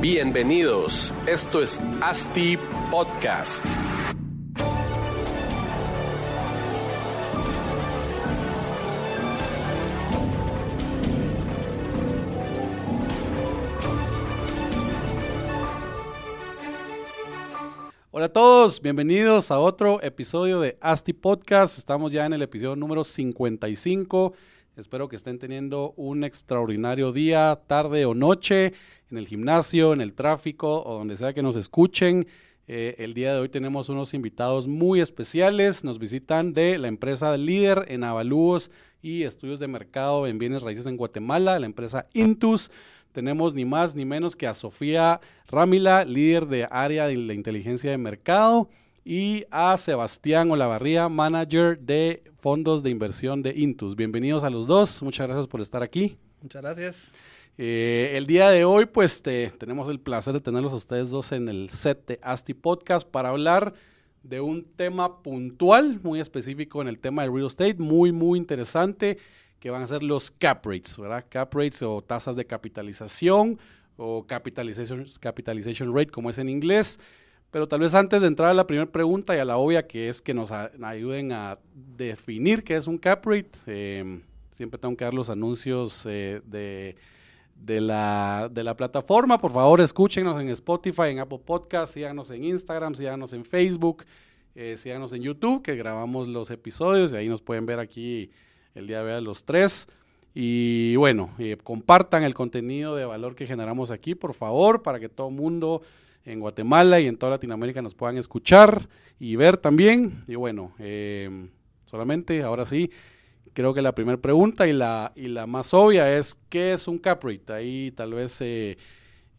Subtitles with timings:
[0.00, 2.58] Bienvenidos, esto es ASTI
[2.90, 3.62] Podcast.
[18.10, 21.76] Hola a todos, bienvenidos a otro episodio de ASTI Podcast.
[21.76, 24.32] Estamos ya en el episodio número 55.
[24.76, 28.72] Espero que estén teniendo un extraordinario día, tarde o noche,
[29.10, 32.26] en el gimnasio, en el tráfico o donde sea que nos escuchen.
[32.68, 35.82] Eh, el día de hoy tenemos unos invitados muy especiales.
[35.82, 38.70] Nos visitan de la empresa líder en avalúos
[39.02, 42.70] y estudios de mercado en bienes raíces en Guatemala, la empresa Intus.
[43.10, 47.90] Tenemos ni más ni menos que a Sofía Ramila, líder de área de la inteligencia
[47.90, 48.68] de mercado,
[49.12, 53.96] y a Sebastián Olavarría, manager de fondos de inversión de Intus.
[53.96, 56.16] Bienvenidos a los dos, muchas gracias por estar aquí.
[56.40, 57.12] Muchas gracias.
[57.58, 61.48] Eh, el día de hoy, pues tenemos el placer de tenerlos a ustedes dos en
[61.48, 63.74] el set de Asti Podcast para hablar
[64.22, 69.18] de un tema puntual, muy específico en el tema de real estate, muy, muy interesante,
[69.58, 71.26] que van a ser los cap rates, ¿verdad?
[71.28, 73.58] Cap rates o tasas de capitalización
[73.96, 77.00] o capitalization, capitalization rate, como es en inglés.
[77.50, 80.08] Pero tal vez antes de entrar a la primera pregunta y a la obvia, que
[80.08, 84.20] es que nos ayuden a definir qué es un cap rate, eh,
[84.52, 86.94] siempre tengo que dar los anuncios eh, de,
[87.56, 89.38] de, la, de la plataforma.
[89.38, 94.04] Por favor, escúchenos en Spotify, en Apple Podcast, síganos en Instagram, síganos en Facebook,
[94.54, 98.30] eh, síganos en YouTube, que grabamos los episodios y ahí nos pueden ver aquí
[98.76, 99.88] el día de hoy los tres.
[100.32, 101.34] Y bueno,
[101.64, 105.82] compartan el contenido de valor que generamos aquí, por favor, para que todo el mundo
[106.24, 108.88] en Guatemala y en toda Latinoamérica nos puedan escuchar
[109.18, 110.24] y ver también.
[110.26, 111.48] Y bueno, eh,
[111.84, 112.90] solamente ahora sí,
[113.52, 116.98] creo que la primera pregunta y la, y la más obvia es, ¿qué es un
[116.98, 117.52] cap rate?
[117.52, 118.78] Ahí tal vez, eh,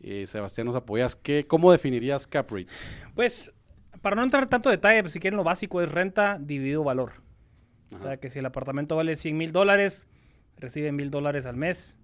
[0.02, 1.16] eh, Sebastián, nos apoyas.
[1.16, 2.68] ¿Qué, ¿Cómo definirías cap rate?
[3.16, 3.54] Pues,
[4.02, 7.14] para no entrar en tanto detalle, pues, si quieren lo básico es renta dividido valor.
[7.94, 10.08] O sea, que si el apartamento vale 100 mil dólares,
[10.58, 11.98] reciben mil dólares al mes.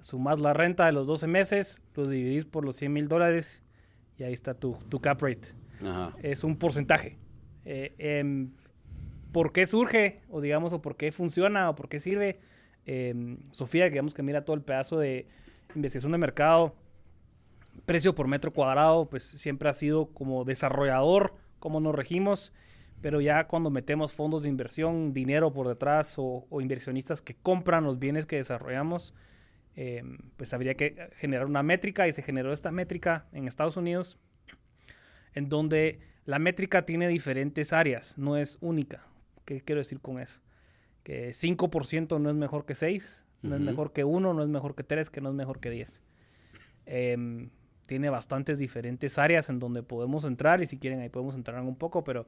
[0.00, 3.62] Sumas la renta de los 12 meses, lo dividís por los 100 mil dólares
[4.18, 5.52] y ahí está tu, tu cap rate.
[6.22, 7.18] Es un porcentaje.
[7.64, 8.50] Eh, em,
[9.32, 10.20] ¿Por qué surge?
[10.28, 12.40] O digamos, o por qué funciona, o por qué sirve.
[12.86, 15.28] Em, Sofía, digamos que mira todo el pedazo de
[15.74, 16.74] investigación de mercado,
[17.84, 22.52] precio por metro cuadrado, pues siempre ha sido como desarrollador, como nos regimos,
[23.00, 27.98] pero ya cuando metemos fondos de inversión, dinero por detrás o, inversionistas que compran los
[27.98, 29.14] bienes que desarrollamos,
[29.80, 34.18] em, pues habría que generar una métrica y se generó esta métrica en Estados Unidos,
[35.34, 39.06] en donde la métrica tiene diferentes áreas, no es única.
[39.44, 40.40] ¿Qué quiero decir con eso?
[41.04, 44.74] Que 5% no es mejor que 6, no es mejor que 1, no es mejor
[44.74, 46.02] que 3, que no es mejor que 10.
[46.86, 47.50] Em,
[47.86, 51.76] tiene bastantes diferentes áreas en donde podemos entrar y si quieren ahí podemos entrar un
[51.76, 52.26] poco, pero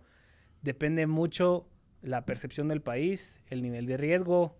[0.63, 1.67] depende mucho
[2.01, 4.57] la percepción del país, el nivel de riesgo.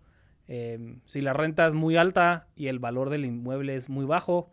[0.53, 4.49] Em, si la renta es muy alta y el valor del inmueble es muy bajo,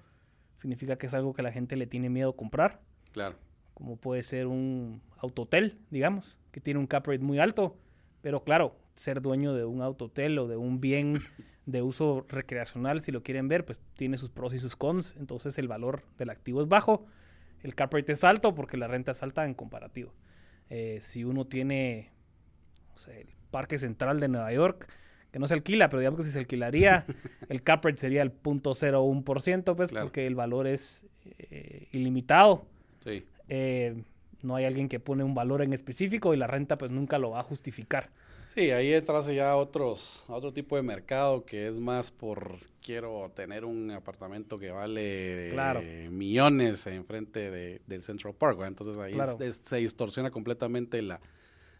[0.56, 2.81] significa que es algo que la gente le tiene miedo a comprar.
[3.12, 3.36] Claro.
[3.75, 7.76] Como puede ser un autotel, digamos, que tiene un cap rate muy alto
[8.20, 11.14] pero claro, ser dueño de un autotel o de un bien
[11.66, 15.16] de uso recreacional, si lo quieren ver, pues tiene sus pros y sus cons.
[15.19, 17.06] Entonces el valor del activo es bajo,
[17.62, 20.12] el cap rate es alto porque la renta es alta en comparativo.
[20.70, 22.12] Eh, si uno tiene
[23.06, 24.88] el Parque Central de Nueva York,
[25.33, 27.05] que no se alquila, pero digamos que si se alquilaría,
[27.49, 31.05] el cap rate sería el 0.01%, pues porque el valor es
[31.38, 32.64] eh, ilimitado.
[33.05, 33.25] Sí.
[33.49, 34.02] Eh,
[34.43, 37.31] no hay alguien que pone un valor en específico y la renta pues nunca lo
[37.31, 38.11] va a justificar.
[38.49, 43.67] Sí, ahí entras ya otros, otro tipo de mercado que es más por quiero tener
[43.67, 49.14] un apartamento que vale millones enfrente de, del Central Park, entonces ahí
[49.50, 51.20] se distorsiona completamente la,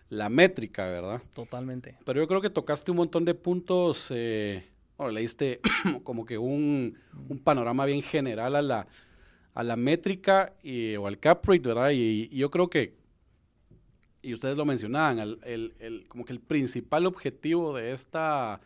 [0.08, 1.22] la métrica, ¿verdad?
[1.34, 1.99] Totalmente.
[2.05, 5.60] Pero yo creo que tocaste un montón de puntos, eh, bueno, le diste
[6.02, 8.87] como que un, un panorama bien general a la,
[9.55, 11.90] a la métrica y, o al cap rate, ¿verdad?
[11.93, 12.96] Y, yo creo que,
[14.22, 18.60] y ustedes lo mencionaban, el, el, como que el principal objetivo de esta,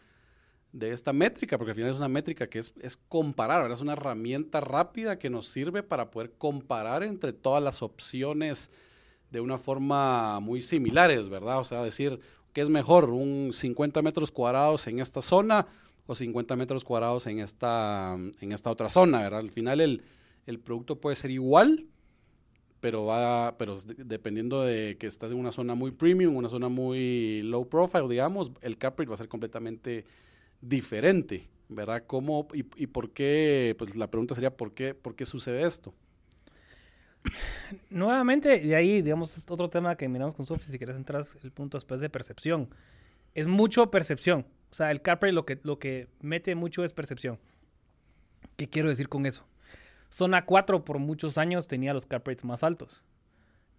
[0.73, 3.95] de esta métrica, porque al final es una métrica que es, es comparar, es una
[3.95, 8.71] herramienta rápida que nos sirve para poder comparar entre todas las opciones
[9.33, 11.59] de una forma muy similares, ¿verdad?
[11.59, 12.21] O sea, decir,
[12.53, 13.11] ¿qué es mejor?
[13.11, 15.67] ¿Un 50 metros cuadrados en esta zona
[16.07, 19.41] o 50 metros cuadrados en esta, en esta otra zona, ¿verdad?
[19.41, 20.03] Al final el,
[20.47, 21.87] el producto puede ser igual,
[22.81, 27.41] pero va, pero dependiendo de que estás en una zona muy premium, una zona muy
[27.43, 30.05] low profile, digamos, el cap rate va a ser completamente
[30.61, 32.05] diferente, ¿verdad?
[32.07, 33.75] ¿Cómo y, y, por qué?
[33.79, 35.95] Pues la pregunta sería, ¿por qué, por qué sucede esto?
[37.91, 41.77] Nuevamente, de ahí, digamos, otro tema que miramos con Sophie, si quieres entrar el punto
[41.79, 42.69] después de percepción.
[43.35, 44.47] Es mucho percepción.
[44.71, 47.39] O sea, el cap lo que, lo que mete mucho es percepción.
[48.57, 49.47] ¿Qué quiero decir con eso?
[50.11, 53.03] Zona 4 por muchos años tenía los cap más altos.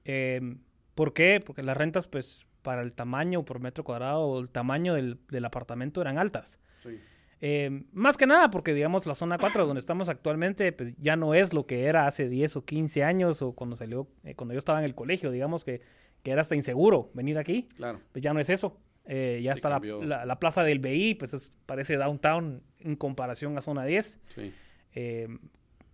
[0.06, 0.58] Eh,
[0.96, 1.42] ¿Por qué?
[1.46, 5.46] Porque las rentas, pues, para el tamaño por metro cuadrado o el tamaño del, del
[5.46, 6.60] apartamento eran altas.
[6.82, 7.00] Sí.
[7.42, 11.34] Eh, más que nada porque, digamos, la zona 4 donde estamos actualmente, pues ya no
[11.34, 14.60] es lo que era hace 10 o 15 años o cuando salió, eh, cuando yo
[14.60, 15.82] estaba en el colegio, digamos que,
[16.24, 17.68] que, era hasta inseguro venir aquí.
[17.76, 18.00] Claro.
[18.12, 18.78] Pues ya no es eso.
[19.06, 22.96] Eh, ya sí, está la, la, la, plaza del BI, pues es, parece downtown en
[22.96, 24.20] comparación a zona 10.
[24.28, 24.54] Sí.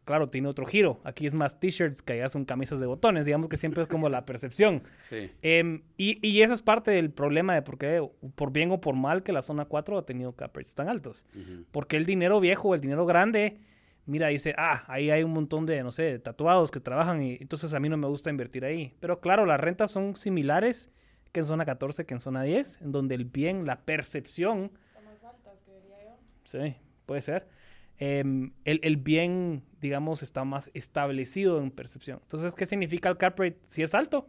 [0.09, 1.00] Claro, tiene otro giro.
[1.03, 3.27] Aquí es más t-shirts que allá son camisas de botones.
[3.27, 4.81] Digamos que siempre es como la percepción.
[5.03, 5.29] Sí.
[5.44, 8.95] Eh, y, y, eso es parte del problema de por qué, por bien o por
[8.95, 11.25] mal, que la zona 4 ha tenido cap rates tan altos.
[11.35, 11.65] Uh -huh.
[11.69, 13.59] Porque el dinero viejo, el dinero grande,
[14.07, 17.71] mira, dice, ah, ahí hay un montón de, no sé, tatuados que trabajan y entonces
[17.75, 18.95] a mí no me gusta invertir ahí.
[19.00, 20.91] Pero claro, las rentas son similares
[21.31, 24.71] que en zona 14, que en zona 10, en donde el bien, la percepción...
[24.88, 26.17] Está más altas, que diría yo.
[26.45, 26.75] Sí,
[27.06, 27.58] puede ser
[28.00, 28.24] eh,
[28.66, 32.19] el, el, bien, digamos, está más establecido en percepción.
[32.24, 34.28] Entonces, ¿qué significa el cap rate si es alto?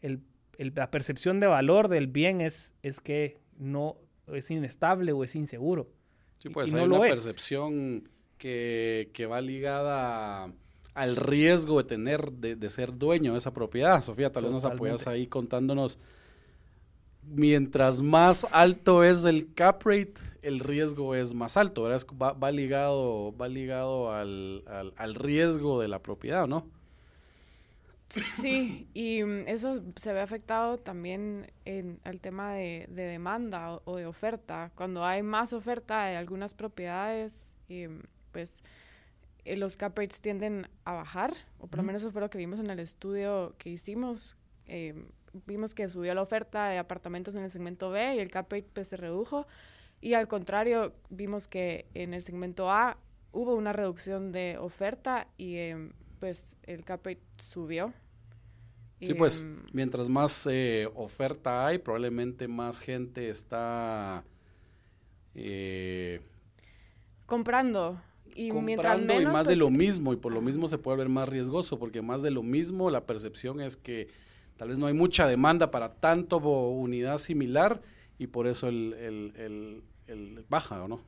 [0.00, 0.20] El,
[0.58, 3.96] el, la percepción de valor del bien es, es que no
[4.32, 5.90] es inestable o es inseguro.
[6.38, 8.08] Sí, pues y, hay no una percepción
[8.38, 10.52] que, que, va ligada
[10.94, 14.00] al riesgo de tener, de, de, ser dueño de esa propiedad.
[14.02, 15.98] Sofía, tal vez nos apoyas ahí contándonos
[17.26, 20.14] mientras más alto es el cap rate,
[20.44, 21.96] el riesgo es más alto, ¿verdad?
[21.96, 26.70] Es, va, va, ligado, va ligado al, al, al, riesgo de la propiedad, ¿no?
[28.08, 33.96] Sí, y eso se ve afectado también en el tema de, de demanda o, o,
[33.96, 34.70] de oferta.
[34.74, 37.88] Cuando hay más oferta de algunas propiedades, eh,
[38.30, 38.62] pues
[39.44, 42.38] eh, los cap rates tienden a bajar, o por lo menos eso fue lo que
[42.38, 44.36] vimos en el estudio que hicimos.
[44.66, 44.94] Eh,
[45.46, 48.68] vimos que subió la oferta de apartamentos en el segmento B y el cap rate
[48.72, 49.46] pues, se redujo.
[50.04, 52.98] Y al contrario, vimos que en el segmento A
[53.32, 55.88] hubo una reducción de oferta y eh,
[56.20, 57.94] pues el cap rate subió.
[59.00, 64.22] Sí, y, pues um, mientras más eh, oferta hay, probablemente más gente está
[65.34, 66.20] eh,
[67.24, 67.98] comprando.
[68.34, 70.76] Y comprando mientras menos, y más pues, de lo mismo, y por lo mismo se
[70.76, 74.08] puede ver más riesgoso, porque más de lo mismo la percepción es que
[74.58, 77.80] tal vez no hay mucha demanda para tanto unidad similar
[78.18, 81.00] y por eso el, el, el, el baja, ¿o no?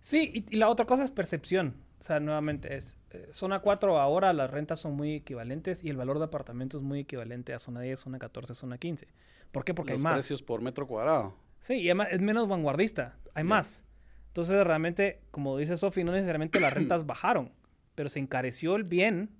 [0.00, 1.74] Sí, y, y, la otra cosa es percepción.
[2.00, 5.96] O sea, nuevamente es, eh, zona 4 ahora las rentas son muy equivalentes y el
[5.96, 9.08] valor de apartamentos es muy equivalente a zona 10, zona 14, zona 15.
[9.50, 9.74] ¿Por qué?
[9.74, 10.12] Porque Los hay más.
[10.14, 11.34] precios por metro cuadrado.
[11.60, 13.50] Sí, y además es menos vanguardista, hay yeah.
[13.50, 13.84] más.
[14.28, 17.52] Entonces realmente, como dice Sofi, no necesariamente las rentas bajaron,
[17.96, 19.30] pero se encareció el bien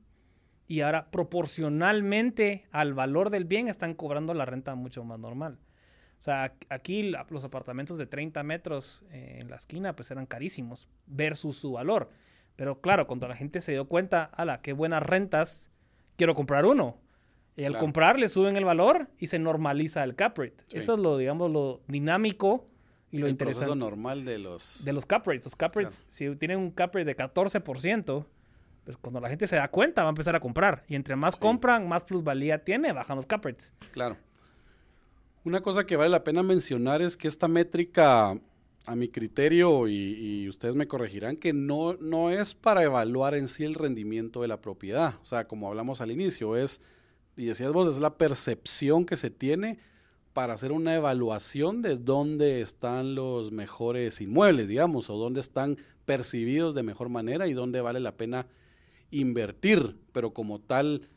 [0.66, 5.58] y ahora proporcionalmente al valor del bien están cobrando la renta mucho más normal.
[6.18, 10.26] O sea, aquí la, los apartamentos de 30 metros eh, en la esquina pues eran
[10.26, 12.10] carísimos versus su valor.
[12.56, 15.70] Pero claro, cuando la gente se dio cuenta, ala, qué buenas rentas,
[16.16, 16.98] quiero comprar uno.
[17.56, 17.84] Y al claro.
[17.84, 20.56] comprar le suben el valor y se normaliza el cap rate.
[20.66, 20.78] Sí.
[20.78, 22.68] Eso es lo, digamos, lo dinámico
[23.12, 23.66] y lo el interesante.
[23.66, 24.84] proceso normal de los...
[24.84, 25.44] De los cap rates.
[25.44, 26.32] Los cap rates, claro.
[26.32, 28.26] si tienen un cap rate de 14%,
[28.84, 30.82] pues cuando la gente se da cuenta va a empezar a comprar.
[30.88, 31.40] Y entre más sí.
[31.40, 33.72] compran, más plusvalía tiene, bajan los cap rates.
[33.92, 34.16] Claro.
[35.48, 38.38] Una cosa que vale la pena mencionar es que esta métrica,
[38.84, 43.64] a mi criterio, y, ustedes me corregirán, que no, no es para evaluar en sí
[43.64, 45.14] el rendimiento de la propiedad.
[45.22, 46.82] O sea, como hablamos al inicio, es,
[47.34, 49.78] y decías vos, es la percepción que se tiene
[50.34, 56.74] para hacer una evaluación de dónde están los mejores inmuebles, digamos, o dónde están percibidos
[56.74, 58.48] de mejor manera y dónde vale la pena
[59.10, 61.08] invertir, pero como tal,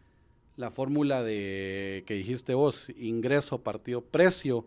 [0.61, 4.59] la fórmula de que dijiste vos, ingreso partido precio,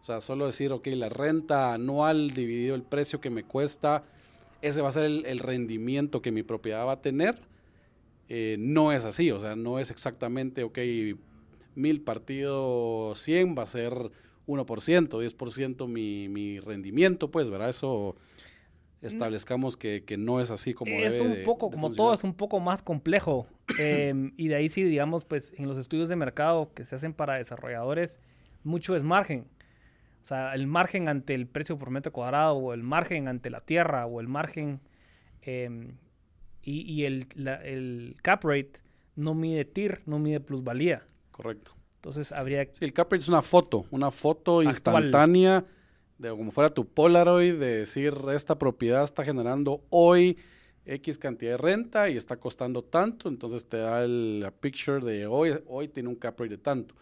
[0.00, 4.04] o sea, solo decir, ok, la renta anual dividido el precio que me cuesta,
[4.62, 7.38] ese va a ser el, rendimiento que mi propiedad va a tener,
[8.28, 10.78] eh, no es así, o sea, no es exactamente, ok,
[11.74, 13.92] mil partido 100 va a ser
[14.46, 17.70] 1%, 10% mi, mi rendimiento, pues, ¿verdad?
[17.70, 18.14] Eso
[19.02, 21.96] establezcamos que, que no es así como es debe un poco, de como funcionar.
[22.08, 23.46] todo, es un poco más complejo.
[23.78, 27.14] Em, y de ahí sí, digamos, pues en los estudios de mercado que se hacen
[27.14, 28.20] para desarrolladores,
[28.64, 29.46] mucho es margen.
[30.22, 33.60] O sea, el margen ante el precio por metro cuadrado, o el margen ante la
[33.60, 34.80] tierra, o el margen.
[35.42, 35.92] em,
[36.62, 38.72] y y el, la- el cap rate
[39.16, 41.06] no mide TIR, no mide plusvalía.
[41.30, 41.72] Correcto.
[41.96, 44.68] Entonces habría Sí, el cap rate es una foto, una foto Actual.
[44.68, 45.64] instantánea
[46.20, 50.36] de como fuera tu Polaroid, de decir esta propiedad está generando hoy
[50.84, 55.26] X cantidad de renta y está costando tanto, entonces te da el, la picture de
[55.26, 56.94] hoy, hoy tiene un cap rate de tanto.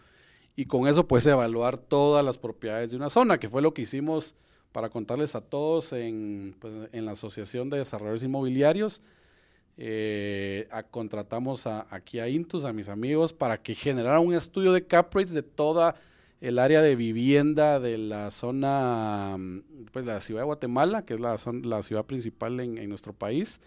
[0.55, 3.81] Y con eso puedes evaluar todas las propiedades de una zona, que fue lo que
[3.81, 4.35] hicimos
[4.71, 9.01] para contarles a todos en, pues, en la Asociación de Desarrolladores Inmobiliarios.
[9.77, 14.85] Eh, contratamos a- aquí a Intus, a mis amigos, para que generaran un estudio de
[14.85, 15.95] cap rates de toda
[16.41, 21.19] el área de vivienda de la zona, mm, pues la ciudad de Guatemala, que es
[21.19, 23.59] la, zon- la ciudad principal en, en nuestro país,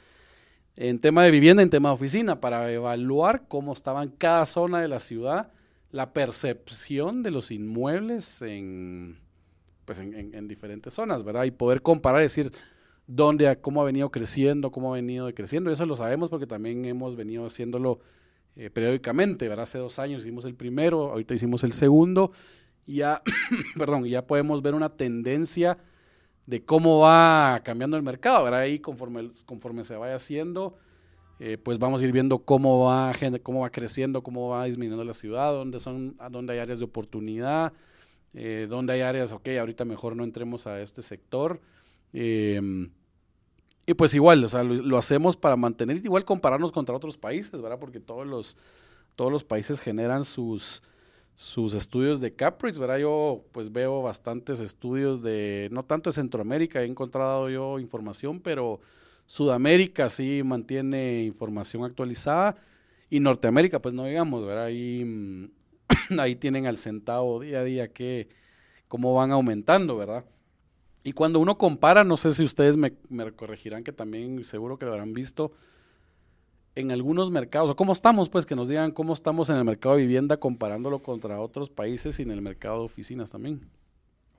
[0.76, 4.80] en tema de vivienda, en tema de oficina, para evaluar cómo estaba en cada zona
[4.80, 5.50] de la ciudad
[5.90, 9.18] la percepción de los inmuebles en,
[9.84, 11.44] pues en, en- en diferentes zonas, ¿verdad?
[11.44, 12.52] Y poder comparar, decir,
[13.06, 15.70] dónde, cómo ha venido creciendo, cómo ha venido creciendo.
[15.70, 18.00] Eso lo sabemos porque también hemos venido haciéndolo
[18.56, 19.64] eh, periódicamente, ¿verdad?
[19.64, 22.32] Hace dos años hicimos el primero, ahorita hicimos el segundo,
[22.86, 23.22] ya,
[23.78, 25.78] perdón, ya podemos ver una tendencia
[26.46, 28.60] de cómo va cambiando el mercado, ¿verdad?
[28.60, 30.76] Ahí conforme, conforme se vaya haciendo,
[31.38, 33.12] eh, pues vamos a ir viendo cómo va,
[33.42, 37.72] cómo va creciendo, cómo va disminuyendo la ciudad, dónde, son, dónde hay áreas de oportunidad,
[38.34, 41.60] eh, dónde hay áreas, ok, ahorita mejor no entremos a este sector.
[42.12, 42.90] Em,
[43.86, 47.60] y pues igual, o sea, lo, lo hacemos para mantener, igual compararnos contra otros países,
[47.60, 47.78] ¿verdad?
[47.78, 48.56] Porque todos los,
[49.16, 50.82] todos los países generan sus,
[51.36, 52.98] sus estudios de cap rates, ¿verdad?
[52.98, 58.80] Yo pues veo bastantes estudios de, no tanto de Centroamérica, he encontrado yo información, pero
[59.26, 62.56] Sudamérica sí mantiene información actualizada
[63.10, 64.66] y Norteamérica pues no digamos, ¿verdad?
[64.66, 65.50] Ahí, mm,
[66.18, 68.28] ahí tienen al centavo día a día que,
[68.88, 70.24] cómo van aumentando, ¿verdad?
[71.04, 74.86] Y cuando uno compara, no sé si ustedes me, me corregirán, que también seguro que
[74.86, 75.52] lo habrán visto,
[76.74, 79.96] en algunos mercados, o cómo estamos, pues que nos digan cómo estamos en el mercado
[79.96, 83.60] de vivienda comparándolo contra otros países y en el mercado de oficinas también.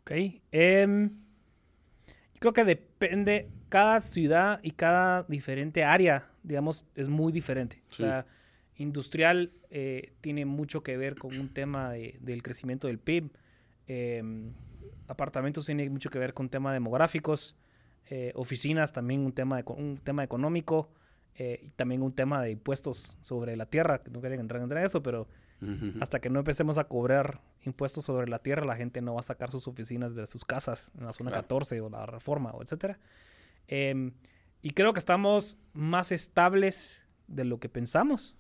[0.02, 0.12] Ok.
[0.52, 1.12] em,
[2.40, 7.78] creo que depende, cada ciudad y cada diferente área, digamos, es muy diferente.
[7.88, 8.04] Sí.
[8.04, 8.26] O sea,
[8.78, 13.30] industrial eh, tiene mucho que ver con un tema de- del crecimiento del PIB.
[13.88, 14.54] em,
[15.08, 17.56] apartamentos tiene mucho que ver con temas demográficos.
[18.10, 20.90] eh, oficinas también un tema, eco- un tema económico.
[21.36, 24.04] Eh, y también un tema de impuestos sobre la tierra.
[24.04, 25.28] que No quería entrar en eso, pero
[26.02, 29.24] hasta que no empecemos a cobrar impuestos sobre la tierra, la gente no va a
[29.24, 31.44] sacar sus oficinas de sus casas en la zona Claro.
[31.44, 33.00] 14 o la reforma o etcétera.
[33.68, 34.12] Em,
[34.62, 38.36] y creo que estamos más estables de lo que pensamos.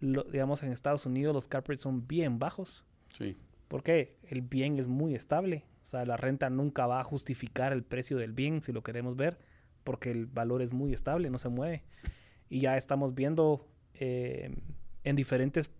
[0.00, 2.84] Lo- digamos, en Estados Unidos los cap rates son bien bajos.
[3.08, 3.36] Sí,
[3.68, 5.64] porque El bien es muy estable.
[5.82, 9.16] O sea, la renta nunca va a justificar el precio del bien, si lo queremos
[9.16, 9.38] ver,
[9.84, 11.84] porque el valor es muy estable, no se mueve.
[12.48, 14.54] Y ya estamos viendo eh,
[15.04, 15.70] en diferentes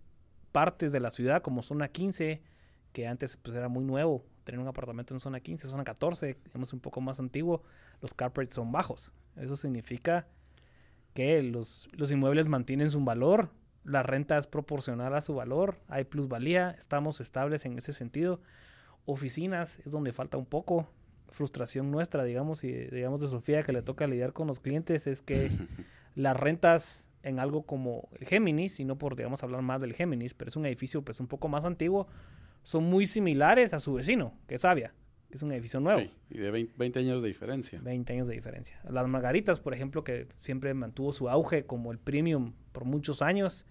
[0.51, 2.41] partes de la ciudad, como zona 15,
[2.93, 6.73] que antes pues, era muy nuevo, tener un apartamento en zona 15, zona 14, digamos
[6.73, 7.63] un poco más antiguo,
[8.01, 9.13] los cap rates son bajos.
[9.35, 10.27] Eso significa
[11.13, 13.49] que los, los inmuebles mantienen su valor,
[13.83, 18.39] la renta es proporcional a su valor, hay plusvalía, estamos estables en ese sentido.
[19.05, 20.87] Oficinas es donde falta un poco,
[21.33, 25.21] frustración nuestra, digamos, y digamos de Sofía que le toca lidiar con los clientes, es
[25.21, 25.51] que
[26.15, 30.33] las rentas en algo como el Géminis, y no por, digamos, hablar más del Géminis,
[30.33, 32.07] pero es un edificio pues un poco más antiguo,
[32.63, 34.93] son muy similares a su vecino, que es Avia,
[35.29, 36.01] que es un edificio nuevo.
[36.01, 37.79] sí, y de 20, 20 años de diferencia.
[37.81, 38.79] 20 años de diferencia.
[38.89, 43.65] Las margaritas, por ejemplo, que siempre mantuvo su auge como el premium por muchos años,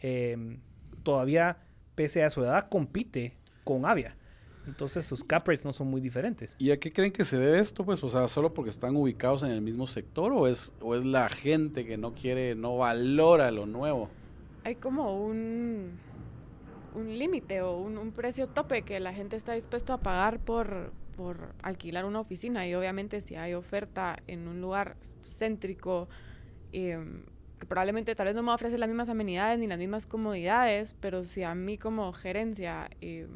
[0.00, 0.58] eh,
[1.02, 1.58] todavía,
[1.94, 4.16] pese a su edad, compite con Avia.
[4.66, 6.56] Entonces sus cap rates no son muy diferentes.
[6.58, 7.84] ¿Y a qué creen que se debe esto?
[7.84, 11.04] Pues, o sea, solo porque están ubicados en el mismo sector o es, o es
[11.04, 14.10] la gente que no quiere, no valora lo nuevo.
[14.64, 15.92] Hay como un,
[16.94, 20.92] un límite o un, un precio tope que la gente está dispuesto a pagar por,
[21.16, 26.08] por alquilar una oficina y obviamente si hay oferta en un lugar céntrico
[26.72, 27.22] em,
[27.58, 31.24] que probablemente tal vez no me ofrece las mismas amenidades ni las mismas comodidades, pero
[31.24, 33.28] si a mí como gerencia em,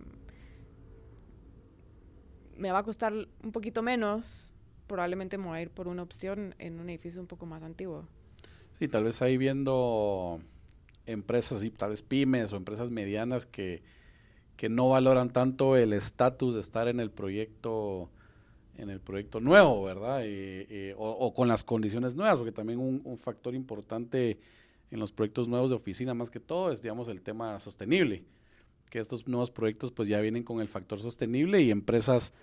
[2.60, 3.12] me va a costar
[3.42, 4.52] un poquito menos,
[4.86, 8.04] probablemente me voy a ir por una opción en un edificio un poco más antiguo.
[8.78, 10.40] Sí, tal vez ahí viendo
[11.06, 13.82] empresas y tal vez pymes o empresas medianas que,
[14.56, 18.10] que no valoran tanto el estatus de estar en el proyecto
[18.76, 20.20] en el proyecto nuevo, ¿verdad?
[20.22, 24.38] Eh, o, o, con las condiciones nuevas, porque también un, un, factor importante
[24.90, 28.24] en los proyectos nuevos de oficina, más que todo, es, digamos, el tema sostenible,
[28.90, 32.34] que estos nuevos proyectos pues ya vienen con el factor sostenible y empresas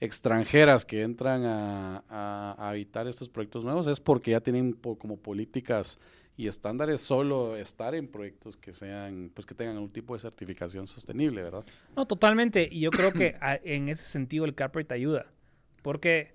[0.00, 5.98] extranjeras que entran a, a, habitar estos proyectos nuevos es porque ya tienen como políticas
[6.36, 10.86] y estándares solo estar en proyectos que sean, pues que tengan algún tipo de certificación
[10.86, 11.64] sostenible, ¿verdad?
[11.96, 12.68] No, totalmente.
[12.70, 15.26] Y yo creo que en ese sentido el CapRate ayuda.
[15.82, 16.34] Porque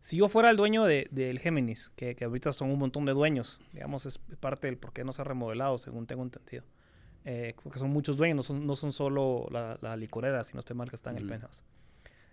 [0.00, 3.12] si yo fuera el dueño del de, Géminis, que, que, ahorita son un montón de
[3.12, 6.64] dueños, digamos, es parte del por qué no se ha remodelado, según tengo entendido.
[7.24, 10.60] Eh, porque son muchos dueños, no son, no son solo la, la licorera, si no
[10.60, 11.62] estoy mal, que está en el penthouse.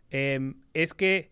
[0.10, 1.31] Eh, es que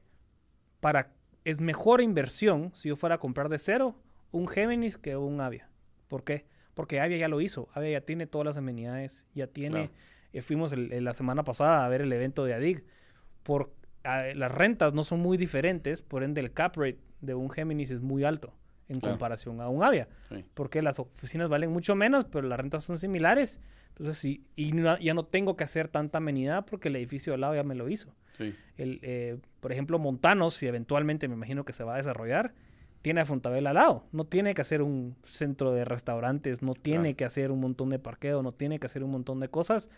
[0.80, 1.12] para
[1.44, 3.96] es mejor inversión si yo fuera a comprar de cero
[4.32, 5.70] un Géminis que un Avia.
[6.08, 6.46] ¿Por qué?
[6.74, 7.70] Porque Avia ya lo hizo.
[7.74, 9.88] Avia ya tiene todas las amenidades, ya tiene...
[9.88, 9.92] Claro.
[10.34, 12.84] Eh, fuimos el, el, la semana pasada a ver el evento de ADIG.
[13.44, 13.74] Por,
[14.04, 17.92] a, las rentas no son muy diferentes, por ende el cap rate de un Géminis
[17.92, 18.54] es muy alto
[18.90, 19.14] en claro.
[19.14, 20.08] comparación a un Avia.
[20.30, 20.46] Sí.
[20.54, 23.60] Porque las oficinas valen mucho menos, pero las rentas son similares.
[23.90, 27.42] Entonces, sí, y no, ya no tengo que hacer tanta amenidad porque el edificio al
[27.42, 28.14] lado ya me lo hizo.
[28.38, 28.54] Sí.
[28.78, 32.54] El, eh, por ejemplo, Montanos, si eventualmente me imagino que se va a desarrollar,
[33.02, 34.06] tiene a Fontabella al lado.
[34.12, 37.18] No tiene que hacer un centro de restaurantes, no tiene claro.
[37.18, 39.90] que hacer un montón de parqueo, no tiene que hacer un montón de cosas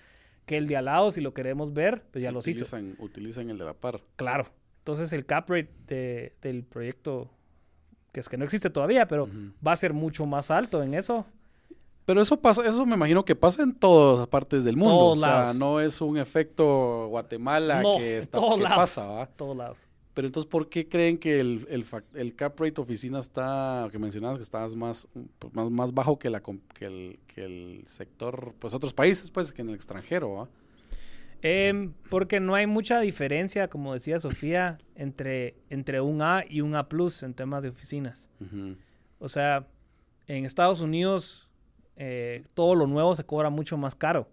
[0.45, 3.03] que el de al lado, si lo queremos ver, pues ya sí, los utilizan, hizo.
[3.03, 4.01] Utilizan el de la par.
[4.15, 4.47] Claro.
[4.79, 7.29] Entonces el cap rate de, del proyecto,
[8.11, 9.53] que es que no existe todavía, pero uh -huh.
[9.65, 11.25] va a ser mucho más alto en eso.
[12.05, 14.97] Pero eso pasa, eso me imagino que pasa en todas partes del mundo.
[14.97, 15.55] Todos o sea, lados.
[15.57, 19.25] no es un efecto Guatemala no, que, está, todos que lados, pasa, ¿va?
[19.27, 19.85] Todos lados.
[20.15, 21.85] Pero entonces, ¿por qué creen que el, el,
[22.15, 25.07] el cap rate oficina está, que mencionabas que está más,
[25.53, 29.61] más, más bajo que, la, que, el, que el sector, pues otros países, pues, que
[29.61, 30.49] en el extranjero, ¿va?
[31.41, 36.75] Eh, porque no hay mucha diferencia, como decía Sofía, entre, entre un A y un
[36.75, 38.29] A plus en temas de oficinas.
[38.39, 38.77] Uh -huh.
[39.19, 39.67] O sea,
[40.27, 41.49] en Estados Unidos
[41.95, 44.29] eh, todo lo nuevo se cobra mucho más caro.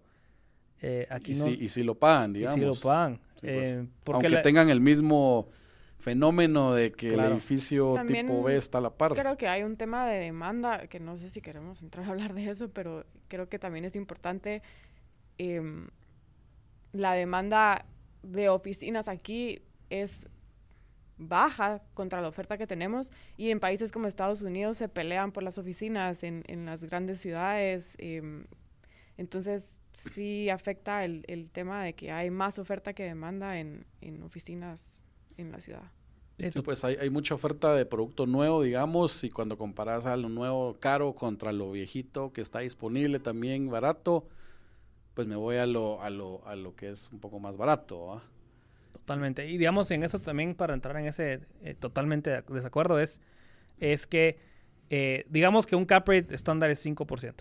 [0.81, 2.57] Eh, aquí y, no, si, y si lo pagan, digamos.
[2.57, 3.19] Y si lo pagan.
[3.35, 5.49] Sí, pues, aunque la, tengan el mismo
[5.97, 7.29] fenómeno de que claro.
[7.29, 9.13] el edificio También tipo B está a la par.
[9.13, 12.33] Creo que hay un tema de demanda, que no sé si queremos entrar a hablar
[12.33, 14.61] de eso, pero creo que también es importante
[15.37, 15.61] eh,
[16.91, 17.85] la demanda
[18.23, 20.27] de oficinas aquí es
[21.17, 25.43] baja contra la oferta que tenemos y en países como Estados Unidos se pelean por
[25.43, 27.95] las oficinas en, en las grandes ciudades.
[27.99, 28.45] Eh,
[29.17, 34.21] entonces sí afecta el, el, tema de que hay más oferta que demanda en, en
[34.21, 35.01] oficinas
[35.37, 35.91] en la ciudad.
[36.37, 40.29] Sí, pues hay, hay, mucha oferta de producto nuevo, digamos, y cuando comparas a lo
[40.29, 44.27] nuevo caro contra lo viejito que está disponible también barato,
[45.17, 48.17] pues me voy a lo, a lo, a lo que es un poco más barato.
[48.17, 48.21] ¿eh?
[48.93, 49.49] Totalmente.
[49.49, 53.19] Y digamos, en eso también, para entrar en ese eh, totalmente desacuerdo, es,
[53.79, 54.37] es que
[54.91, 57.33] eh, digamos que un cap rate estándar es 5%.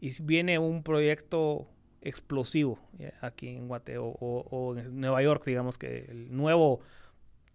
[0.00, 1.68] Y si viene un proyecto
[2.00, 6.80] explosivo eh, aquí en Guate o, o, o, en Nueva York, digamos que el nuevo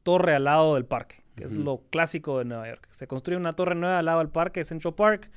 [0.03, 1.51] torre al lado del parque, que uh -huh.
[1.51, 2.87] es lo clásico de Nueva York.
[2.91, 5.29] Se construye una torre nueva al lado del parque, Central Park,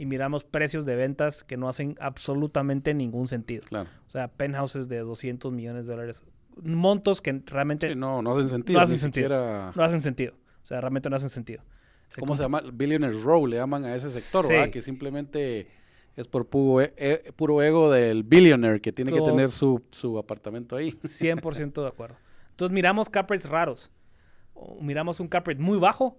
[0.00, 3.64] y miramos precios de ventas que no hacen absolutamente ningún sentido.
[3.68, 3.90] Claro.
[4.06, 6.22] O sea, penthouses de 200 millones de dólares.
[6.56, 7.90] Montos que realmente...
[7.90, 8.78] Sí, no, no hacen sentido.
[8.78, 9.26] No hacen sentido.
[9.26, 9.72] Siquiera...
[9.76, 10.32] No hacen sentido.
[10.62, 11.62] O sea, realmente no hacen sentido.
[12.08, 12.62] Se ¿Cómo se llama?
[12.72, 14.54] Billionaires Row le llaman a ese sector, sí.
[14.54, 14.70] ¿verdad?
[14.70, 15.66] Que simplemente
[16.16, 20.76] es por puro, e puro ego del billionaire que tiene que tener su, su apartamento
[20.76, 20.92] ahí.
[21.02, 22.16] 100% de acuerdo.
[22.52, 23.92] Entonces miramos cap rates raros.
[24.54, 26.16] O miramos un cap rate muy bajo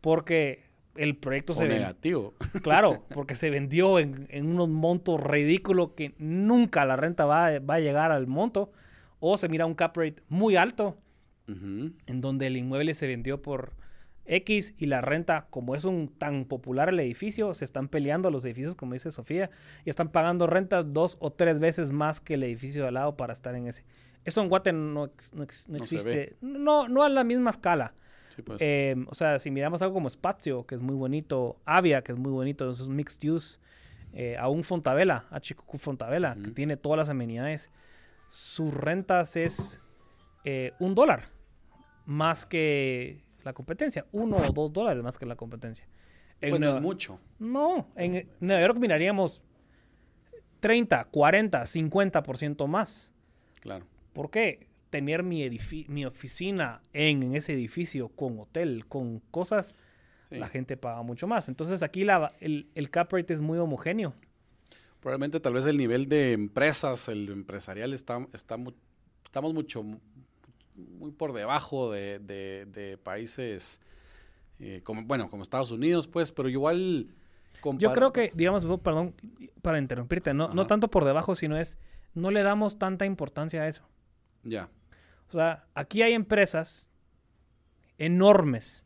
[0.00, 2.34] porque el proyecto o se negativo.
[2.62, 7.74] Claro, porque se vendió en, en unos montos ridículos que nunca la renta va, va,
[7.74, 8.72] a llegar al monto.
[9.20, 10.98] O se mira un cap rate muy alto,
[11.48, 11.92] uh -huh.
[12.06, 13.74] en donde el inmueble se vendió por
[14.24, 18.44] X y la renta, como es un tan popular el edificio, se están peleando los
[18.44, 19.50] edificios, como dice Sofía,
[19.84, 23.16] y están pagando rentas dos o tres veces más que el edificio de al lado
[23.16, 23.84] para estar en ese.
[24.24, 27.94] Eso en Guate no, no, no, no existe, no, no a la misma escala.
[28.34, 28.62] Sí, pues.
[28.62, 32.18] eh, o sea, si miramos algo como Spazio, que es muy bonito, Avia, que es
[32.18, 33.58] muy bonito, esos mixed use,
[34.14, 36.44] eh, a un Fontavela, a HQQ Fontavela, uh -huh.
[36.44, 37.70] que tiene todas las amenidades,
[38.28, 39.80] sus rentas es
[40.44, 41.28] eh, un dólar
[42.06, 45.86] más que la competencia, uno o dos dólares más que la competencia.
[46.40, 47.20] En pues Nueva, no es mucho.
[47.38, 49.42] No, en Nueva York miraríamos
[50.60, 53.12] 30, 40, 50% más.
[53.60, 53.86] Claro.
[54.12, 54.66] ¿Por qué?
[54.92, 55.48] Tener mi,
[55.88, 59.74] mi oficina en, en, ese edificio con hotel, con cosas,
[60.28, 60.36] sí.
[60.36, 61.48] la gente paga mucho más.
[61.48, 64.14] Entonces aquí la, el, el, cap rate es muy homogéneo.
[65.00, 68.56] Probablemente tal vez el nivel de empresas, el empresarial, está, está
[69.24, 69.82] estamos mucho,
[70.74, 73.80] muy por debajo de, de- de países
[74.60, 77.08] eh, como, bueno, como Estados Unidos, pues, pero igual...
[77.78, 79.14] Yo creo que, digamos, perdón,
[79.62, 81.78] para interrumpirte, no, no tanto por debajo, sino es,
[82.12, 83.88] no le damos tanta importancia a eso.
[84.42, 84.68] Ya.
[85.32, 86.88] O sea, aquí hay empresas
[87.98, 88.82] enormes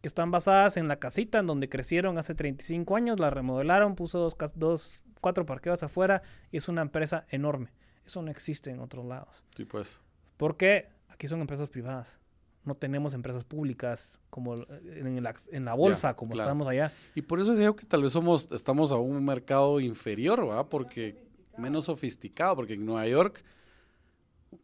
[0.00, 4.18] que están basadas en la casita en donde crecieron hace 35 años, la remodelaron, puso
[4.18, 7.72] dos, dos cuatro parqueos afuera y es una empresa enorme.
[8.04, 9.44] Eso no existe en otros lados.
[9.56, 10.00] Sí, pues.
[10.36, 12.18] Porque aquí son empresas privadas.
[12.64, 16.48] No tenemos empresas públicas como en la, en la bolsa, como claro.
[16.48, 16.92] estamos allá.
[17.14, 20.66] Y por eso digo que tal vez somos, estamos a un mercado inferior, ¿verdad?
[20.68, 23.42] Porque menos sofisticado, porque en Nueva York,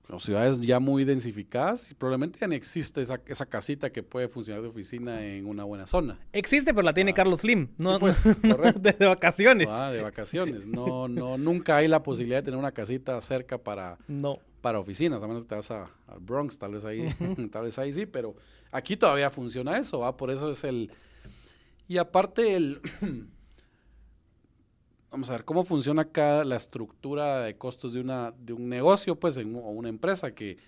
[0.08, 4.28] o ciudades ya muy densificadas, y probablemente ya no existe esa, esa casita que puede
[4.28, 6.18] funcionar de oficina en una buena zona.
[6.32, 7.68] Existe, pero la tiene Carlos Slim.
[7.78, 9.66] No, pues, no- de, de vacaciones.
[9.68, 9.92] ¿verdad?
[9.92, 10.66] De vacaciones.
[10.66, 14.38] No, no, nunca hay la posibilidad de tener una casita cerca para, No.
[14.60, 17.08] para oficinas, a menos que te vas a- al Bronx, tal vez ahí,
[17.52, 18.34] tal vez ahí sí, pero
[18.70, 20.16] aquí todavía funciona eso, ¿va?
[20.16, 20.90] Por eso es el...
[21.88, 22.80] Y aparte el...
[25.14, 29.14] Vamos a ver, ¿cómo funciona acá la estructura de costos de, una, de un negocio,
[29.14, 30.58] pues, en, o una empresa que...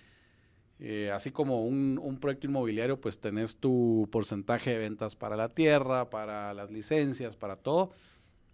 [0.79, 5.49] eh, así como un, un proyecto inmobiliario, pues tenés tu porcentaje de ventas para la
[5.49, 7.91] tierra, para las licencias, para todo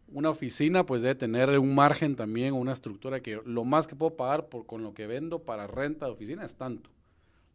[0.07, 4.15] una oficina pues debe tener un margen también, una estructura que lo más que puedo
[4.15, 6.89] pagar por con lo que vendo para renta de oficina es tanto.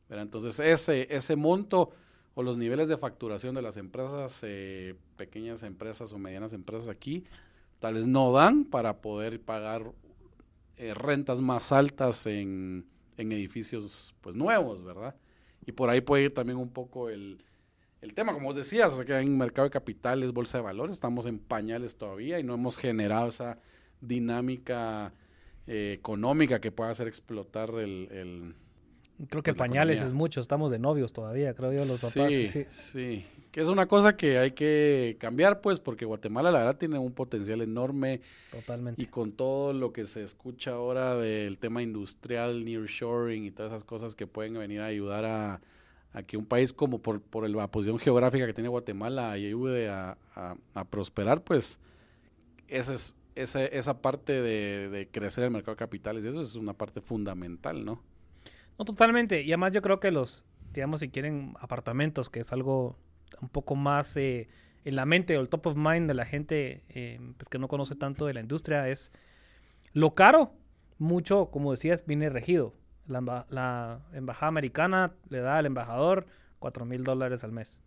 [0.08, 0.22] ¿verdad?
[0.22, 1.90] Entonces ese, ese monto
[2.34, 7.24] o los niveles de facturación de las empresas, eh, pequeñas empresas o medianas empresas aquí,
[7.80, 9.92] tal vez no dan para poder pagar
[10.76, 12.86] eh, rentas más altas en,
[13.16, 15.14] en edificios pues nuevos, ¿verdad?
[15.66, 17.44] Y por ahí puede ir también un poco el,
[18.00, 20.94] el tema, como vos decías, o sea, que en mercado de capitales, bolsa de valores,
[20.94, 23.58] estamos en pañales todavía y no hemos generado esa
[24.00, 25.12] dinámica
[25.66, 28.08] eh, económica que pueda hacer explotar el...
[28.10, 28.54] el-
[29.28, 30.40] Creo que Pues pañales es mucho.
[30.40, 32.12] Estamos de novios todavía, creo yo, los papás.
[32.32, 32.64] sí, sí.
[32.70, 33.26] sí,
[33.58, 37.10] que es una cosa que hay que cambiar, pues, porque Guatemala la verdad tiene un
[37.10, 38.20] potencial enorme
[38.52, 39.02] Totalmente.
[39.02, 43.82] y con todo lo que se escucha ahora del tema industrial, nearshoring y todas esas
[43.82, 45.60] cosas que pueden venir a ayudar a,
[46.12, 50.16] a que un país como por, por la posición geográfica que tiene Guatemala ayude a,
[50.36, 51.80] a- a prosperar, pues
[52.68, 56.74] esa es esa, esa parte de, de crecer el mercado de capitales, eso es una
[56.74, 58.04] parte fundamental, ¿no?
[58.78, 59.42] No, totalmente.
[59.42, 62.96] Y además yo creo que los, digamos, si quieren apartamentos, que es algo
[63.40, 64.48] un poco más eh,
[64.84, 67.68] en la mente o el top of mind de la gente eh, pues que no
[67.68, 69.12] conoce tanto de la industria, es
[69.92, 70.52] lo caro,
[70.98, 72.74] mucho, como decías, viene regido.
[73.06, 76.26] La, emba- la embajada americana le da al embajador
[76.58, 77.78] cuatro mil dólares al mes.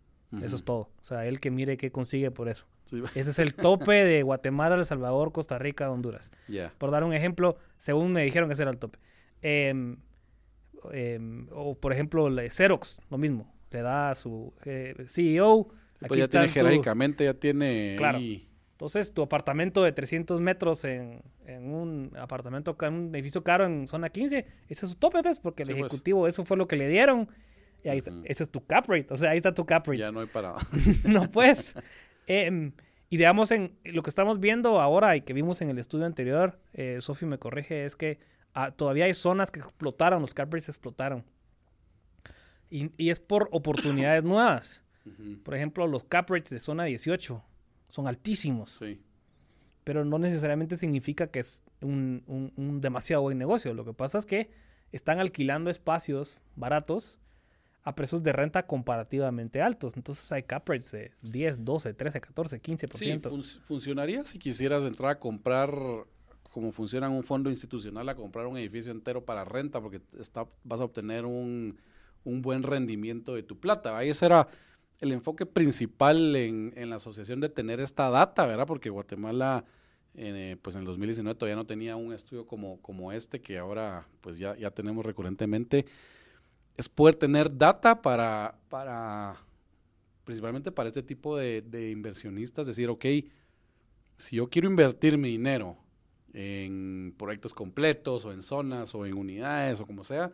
[0.42, 0.88] Eso es todo.
[1.00, 2.66] O sea, él que mire qué consigue por eso.
[2.86, 6.32] Sí, Ese es el tope de Guatemala, El Salvador, Costa Rica, Honduras.
[6.78, 8.98] Por dar un ejemplo, según me dijeron que ese era el tope.
[9.42, 9.98] Em,
[10.92, 13.51] em, o por ejemplo, la Xerox, lo mismo.
[13.72, 15.68] Le da a su eh, CEO.
[16.06, 18.18] Pues ya tiene tu- jerárquicamente, ya tiene Claro.
[18.18, 23.64] ahí- Entonces, tu apartamento de 300 metros en, en un apartamento, en un edificio caro
[23.64, 25.38] en zona 15, ese es su tope, ¿ves?
[25.38, 25.92] Porque el Sí, pues.
[25.92, 27.28] ejecutivo, eso fue lo que le dieron.
[27.84, 29.06] Y ahí está- ese es tu cap rate.
[29.10, 29.98] O sea, ahí está tu cap rate.
[29.98, 30.54] ya no hay para...
[31.04, 31.74] no pues.
[32.26, 32.72] Em,
[33.08, 36.58] y digamos, en lo que estamos viendo ahora y que vimos en el estudio anterior,
[36.72, 38.18] eh, Sofi me corrige, es que
[38.54, 41.24] ah, todavía hay zonas que explotaron, los cap rates explotaron.
[42.72, 44.82] Y, y es por oportunidades nuevas.
[45.44, 47.42] Por ejemplo, los cap rates de zona 18
[47.88, 49.00] son altísimos, Sí.
[49.84, 53.74] pero no necesariamente significa que es un, un- un demasiado buen negocio.
[53.74, 54.50] Lo que pasa es que
[54.92, 57.18] están alquilando espacios baratos
[57.82, 59.94] a precios de renta comparativamente altos.
[59.96, 62.94] Entonces hay cap rates de 10, 12, 13, 14, 15%.
[62.94, 65.74] Sí, fun- funcionaría si quisieras entrar a comprar,
[66.52, 70.46] como funciona en un fondo institucional, a comprar un edificio entero para renta, porque está,
[70.62, 71.76] vas a obtener un,
[72.24, 73.96] un buen rendimiento de tu plata.
[73.96, 74.48] Ahí ese era
[75.00, 78.66] el enfoque principal en, en la asociación de tener esta data, ¿verdad?
[78.66, 79.64] Porque Guatemala,
[80.14, 84.06] eh, pues en el 2019 todavía no tenía un estudio como, como este, que ahora
[84.20, 85.86] pues ya, ya tenemos recurrentemente.
[86.76, 89.36] Es poder tener data para, para
[90.24, 93.04] principalmente para este tipo de, de inversionistas, decir, ok,
[94.16, 95.76] si yo quiero invertir mi dinero
[96.32, 100.32] en proyectos completos o en zonas o en unidades o como sea,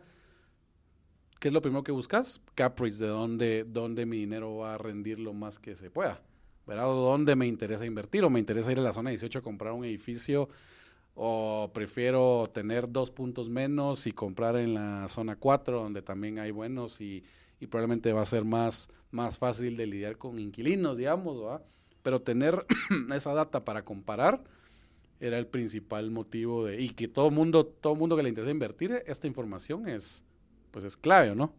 [1.39, 2.41] ¿qué es lo primero que buscas?
[2.53, 6.21] Cap rates, de dónde, dónde mi dinero va a rendir lo más que se pueda.
[6.67, 6.85] ¿Verdad?
[6.85, 9.85] Dónde me interesa invertir, o me interesa ir a la zona 18 a comprar un
[9.85, 10.49] edificio,
[11.15, 16.51] o prefiero tener dos puntos menos y comprar en la zona 4, donde también hay
[16.51, 17.23] buenos y,
[17.59, 21.65] y probablemente va a ser más, más fácil de lidiar con inquilinos, digamos, ¿verdad?
[22.03, 22.65] Pero tener
[23.15, 24.43] esa data para comparar
[25.19, 29.03] era el principal motivo de y que todo mundo todo mundo que le interesa invertir
[29.05, 30.23] esta información es
[30.71, 31.53] pues es clave ¿o no?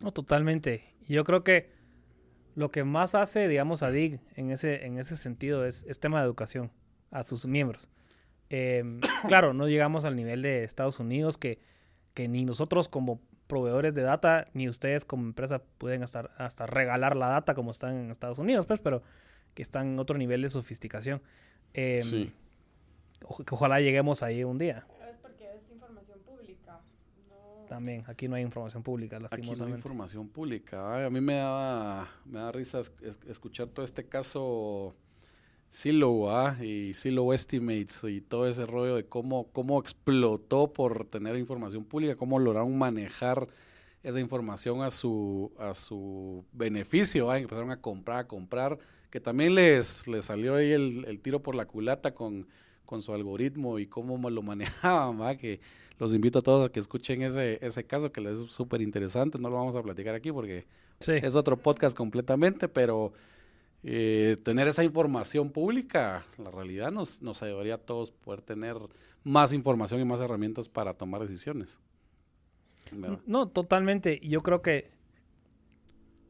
[0.00, 0.84] No, totalmente.
[1.08, 1.70] Yo creo que
[2.54, 6.20] lo que más hace, digamos, a DIG en ese, en ese sentido es, es tema
[6.20, 6.70] de educación
[7.10, 7.88] a sus miembros.
[8.48, 11.58] Em, claro, no llegamos al nivel de Estados Unidos que,
[12.14, 17.16] que ni nosotros como proveedores de data, ni ustedes como empresa pueden hasta, hasta regalar
[17.16, 19.02] la data como están en Estados Unidos, pues, pero
[19.54, 21.20] que están en otro nivel de sofisticación.
[21.74, 22.32] Em, Sí.
[23.24, 24.86] o- que ojalá lleguemos ahí un día.
[25.10, 26.80] Es porque es información pública.
[27.28, 27.59] No...
[27.70, 29.78] También, aquí no hay información pública, Aquí no hay lastimosamente.
[29.78, 30.96] información pública.
[30.96, 34.92] Ay, a mí me da, me da risa es- es- escuchar todo este caso
[35.68, 36.56] Silo ¿ah?
[36.60, 42.16] y Silo Estimates y todo ese rollo de cómo, cómo explotó por tener información pública,
[42.16, 43.46] cómo lograron manejar
[44.02, 47.30] esa información a su, a su beneficio.
[47.30, 47.38] ¿ah?
[47.38, 48.78] Empezaron a comprar, a comprar,
[49.10, 52.48] que también les, les salió ahí el, el tiro por la culata con,
[52.84, 55.36] con su algoritmo y cómo lo manejaban, ¿va?
[55.36, 55.60] que
[56.00, 59.38] los invito a todos a que escuchen ese, ese caso que les es súper interesante,
[59.38, 60.66] no lo vamos a platicar aquí porque
[60.98, 61.12] Sí.
[61.12, 63.12] es otro podcast completamente, pero
[63.84, 68.76] eh, tener esa información pública, la realidad nos, nos ayudaría a todos poder tener
[69.24, 71.78] más información y más herramientas para tomar decisiones.
[72.92, 73.20] ¿verdad?
[73.26, 74.18] No, totalmente.
[74.20, 74.90] Y Yo creo que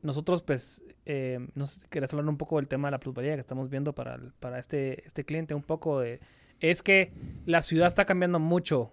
[0.02, 3.34] nosotros, pues, eh, no sé si querés hablar un poco del tema de la plusvalía
[3.34, 6.20] que estamos viendo para, el- para este, este cliente, un poco de...
[6.60, 7.12] Es que
[7.46, 8.90] la ciudad está cambiando mucho.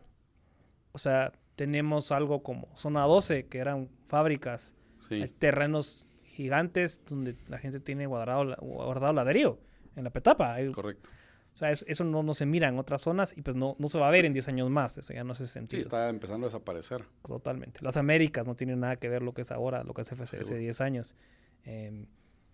[0.97, 4.73] O sea, tenemos algo como zona 12, que eran fábricas,
[5.11, 9.59] hay Sí, terrenos gigantes donde la gente tiene guardado, la- guardado ladrillo
[9.95, 10.55] en la petapa.
[10.55, 11.11] Hay- correcto.
[11.53, 13.87] o sea, es- eso no, no se mira en otras zonas y pues no, no
[13.89, 14.97] se va a ver en 10 años más.
[14.97, 15.81] Eso ya no hace Sí, sentido.
[15.81, 17.03] está empezando a desaparecer.
[17.27, 17.79] Totalmente.
[17.83, 20.23] Las Américas no tienen nada que ver lo que es ahora, lo que es FC
[20.37, 20.57] hace Seguro.
[20.61, 21.15] 10 años.
[21.63, 22.05] Eh,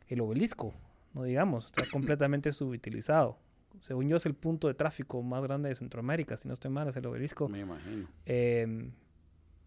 [0.10, 0.74] el obelisco,
[1.14, 3.38] no digamos, está completamente subutilizado.
[3.80, 6.88] Según yo es el punto de tráfico más grande de Centroamérica, si no estoy mal,
[6.88, 7.50] es el obelisco.
[7.50, 8.08] Me imagino.
[8.26, 8.66] Eh,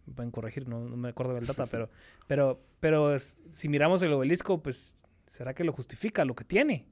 [0.07, 1.91] me pueden corregir, no, no me acuerdo del data, pero,
[2.27, 6.87] pero, pero es- si miramos el obelisco, pues, ¿será que lo justifica lo que tiene?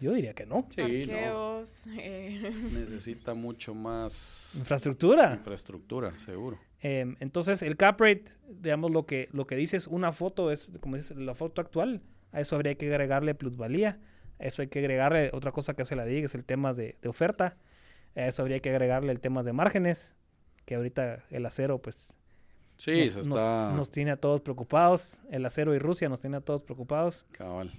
[0.00, 0.66] Yo diría que no.
[0.70, 1.62] Sí, no.
[1.96, 5.34] Eh, Necesita mucho más Infraestructura.
[5.34, 6.58] infraestructura, seguro.
[6.82, 8.24] Eh, entonces, el cap rate,
[8.60, 12.02] digamos, lo que, lo que dice es una foto, es como dice la foto actual.
[12.32, 14.00] A eso habría que agregarle plusvalía.
[14.42, 17.08] Eso hay que agregarle otra cosa que hace la DIG, es el tema de, de
[17.08, 17.56] oferta.
[18.14, 20.16] A eso habría que agregarle el tema de márgenes,
[20.66, 22.08] que ahorita el acero, pues,
[22.76, 25.20] Sí, nos, se nos- está nos tiene a todos preocupados.
[25.30, 27.24] El acero y Rusia nos tiene a todos preocupados.
[27.32, 27.70] cabal.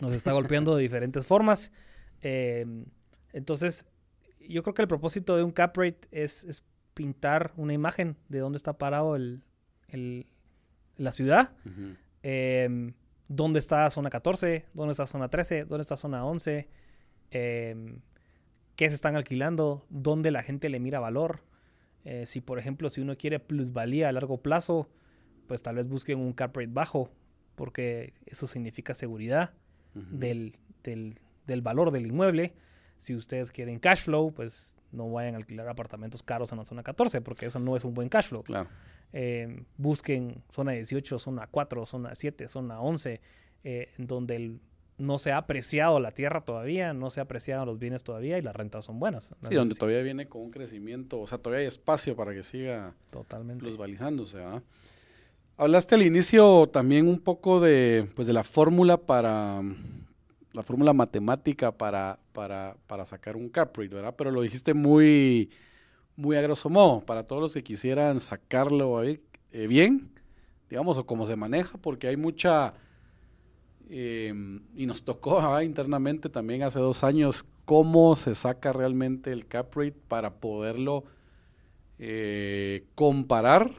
[0.00, 1.72] Nos está golpeando de diferentes formas.
[2.22, 2.66] Eh,
[3.32, 3.86] entonces,
[4.40, 6.62] yo creo que el propósito de un cap rate es, es
[6.94, 9.42] pintar una imagen de dónde está parado el,
[9.88, 10.26] el-
[10.96, 11.52] la ciudad.
[12.22, 12.92] Eh,
[13.34, 16.68] dónde está zona 14, dónde está zona 13, dónde está zona 11,
[17.30, 17.96] eh,
[18.76, 21.40] qué se están alquilando, dónde la gente le mira valor.
[22.04, 24.88] Eh, si, por ejemplo, si uno quiere plusvalía a largo plazo,
[25.46, 27.10] pues tal vez busquen un cap rate bajo,
[27.54, 29.52] porque eso significa seguridad
[29.94, 31.14] del, del-
[31.46, 32.54] del valor del inmueble.
[32.98, 36.82] Si ustedes quieren cash flow, pues no vayan a alquilar apartamentos caros en la zona
[36.82, 38.42] 14, porque eso no es un buen cash flow.
[38.42, 38.68] Claro.
[39.12, 43.20] Eh, busquen zona 18, zona 4, zona 7, zona 11,
[43.64, 44.60] eh, donde el-
[44.98, 48.42] no se ha apreciado la tierra todavía, no se ha apreciado los bienes todavía y
[48.42, 49.30] las rentas son buenas.
[49.48, 52.94] Sí, donde todavía viene con un crecimiento, o sea, todavía hay espacio para que siga
[53.10, 53.62] Totalmente.
[53.64, 54.62] plusvalizándose, ¿verdad?
[55.56, 59.60] Hablaste al inicio también un poco de, pues, de la fórmula para,
[60.52, 64.14] la fórmula matemática para, para, para sacar un cap rate, ¿verdad?
[64.16, 65.50] Pero lo dijiste muy,
[66.16, 69.20] muy a grosso modo, para todos los que quisieran sacarlo ahí,
[69.50, 70.10] eh, bien,
[70.68, 72.74] digamos, o cómo se maneja, porque hay mucha,
[73.88, 74.32] eh,
[74.76, 79.74] y nos tocó ah, internamente también hace dos años, cómo se saca realmente el cap
[79.74, 81.04] rate para poderlo
[81.98, 83.70] eh, comparar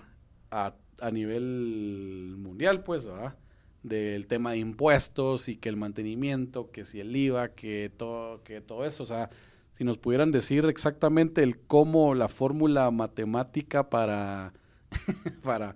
[0.49, 3.35] a, a nivel mundial, pues, ¿verdad?
[3.83, 8.61] Del tema de impuestos y que el mantenimiento, que si el IVA, que todo, que
[8.61, 9.29] todo eso, o sea,
[9.73, 14.53] si nos pudieran decir exactamente el cómo, la fórmula matemática para,
[15.43, 15.75] para,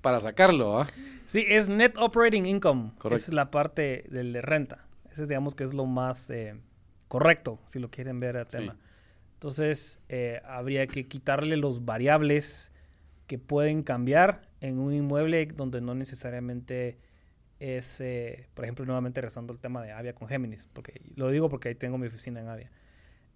[0.00, 0.86] para sacarlo, ¿ah?
[1.26, 2.92] Sí, es net operating income.
[2.98, 3.16] Correcto.
[3.16, 4.86] Esa es la parte de renta.
[5.10, 6.54] Ese es, digamos que es lo más eh,
[7.08, 8.76] correcto, si lo quieren ver el tema.
[9.34, 12.72] Entonces, eh, habría que quitarle los variables
[13.26, 16.98] que pueden cambiar en un inmueble donde no necesariamente
[17.60, 21.48] es, eh, por ejemplo, nuevamente regresando al tema de Avia con Géminis, porque lo digo
[21.48, 22.70] porque ahí tengo mi oficina en Avia.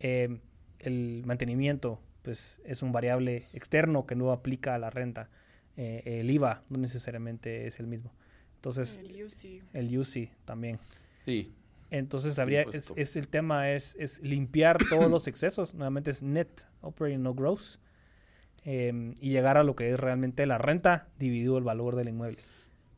[0.02, 0.40] Eh,
[0.80, 5.30] el mantenimiento, pues, es un variable externo que no aplica a la renta.
[5.76, 8.12] Eh, el IVA no necesariamente es el mismo.
[8.56, 9.62] Entonces, el UC.
[9.72, 10.78] el UC también.
[11.24, 11.54] Sí,
[11.90, 12.64] Entonces habría,
[12.96, 17.78] es, el tema es, es limpiar todos los excesos, nuevamente es net operating no gross,
[18.64, 22.38] em, y llegar a lo que es realmente la renta dividido el valor del inmueble.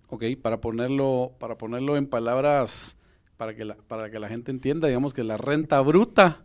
[0.09, 2.99] Ok, para ponerlo, para ponerlo en palabras,
[3.37, 6.44] para que la, para que la gente entienda, digamos que la renta bruta,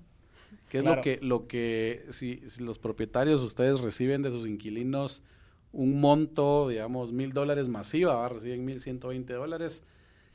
[0.70, 5.24] que es lo que, lo que si, si los propietarios ustedes reciben de sus inquilinos
[5.72, 8.30] un monto, digamos, mil dólares masiva, ¿va?
[8.30, 9.84] reciben mil ciento veinte dólares.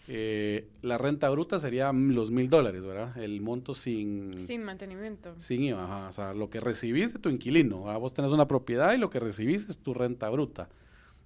[0.07, 3.17] eh, la renta bruta sería los mil dólares, ¿verdad?
[3.17, 5.35] El monto sin, Sin mantenimiento.
[5.39, 6.09] sin IVA, ajá.
[6.09, 7.79] O sea, lo que recibís de tu inquilino.
[7.99, 10.69] Vos tenés una propiedad y lo que recibís es tu renta bruta.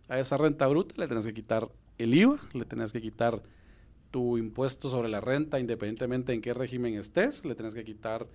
[0.08, 1.68] A esa renta bruta le tenés que quitar
[1.98, 3.42] el IVA, le tenés que quitar
[4.10, 8.26] tu impuesto sobre la renta, independientemente en qué régimen estés, le tenés que quitar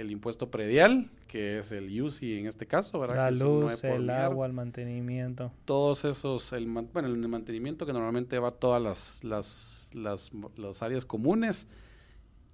[0.00, 3.16] el impuesto predial, que es el UCI en este caso, ¿verdad?
[3.16, 5.52] La Que luz, 9 por el agua, el mantenimiento.
[5.64, 10.82] Todos esos, el, bueno, el mantenimiento que normalmente va a todas las, las, las, las
[10.82, 11.66] áreas comunes.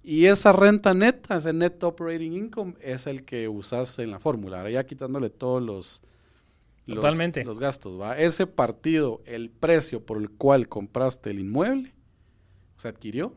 [0.03, 4.57] Y esa renta neta, ese net operating income, es el que usas en la fórmula.
[4.57, 6.03] Ahora ya quitándole todos los,
[6.85, 7.43] los, Totalmente.
[7.43, 7.99] los gastos.
[7.99, 8.17] ¿va?
[8.17, 11.93] Ese partido, el precio por el cual compraste el inmueble,
[12.77, 13.35] se adquirió,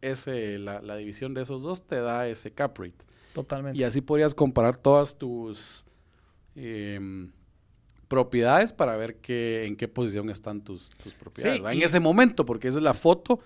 [0.00, 3.07] ese, la, la división de esos dos te da ese cap rate.
[3.32, 3.78] Totalmente.
[3.78, 5.86] Y así podrías comparar todas tus
[6.54, 7.30] em,
[8.08, 11.62] propiedades para ver qué, en qué posición están tus, tus propiedades.
[11.76, 13.40] En ese momento, porque esa es la foto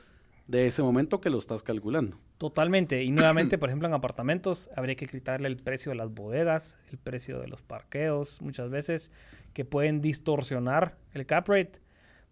[0.47, 2.19] de ese momento que lo estás calculando.
[2.39, 3.03] Totalmente.
[3.03, 6.99] Y nuevamente, por ejemplo, en apartamentos habría que quitarle el precio de las bodegas, el
[6.99, 9.11] precio de los parqueos, muchas veces,
[9.53, 11.81] que pueden distorsionar el cap rate.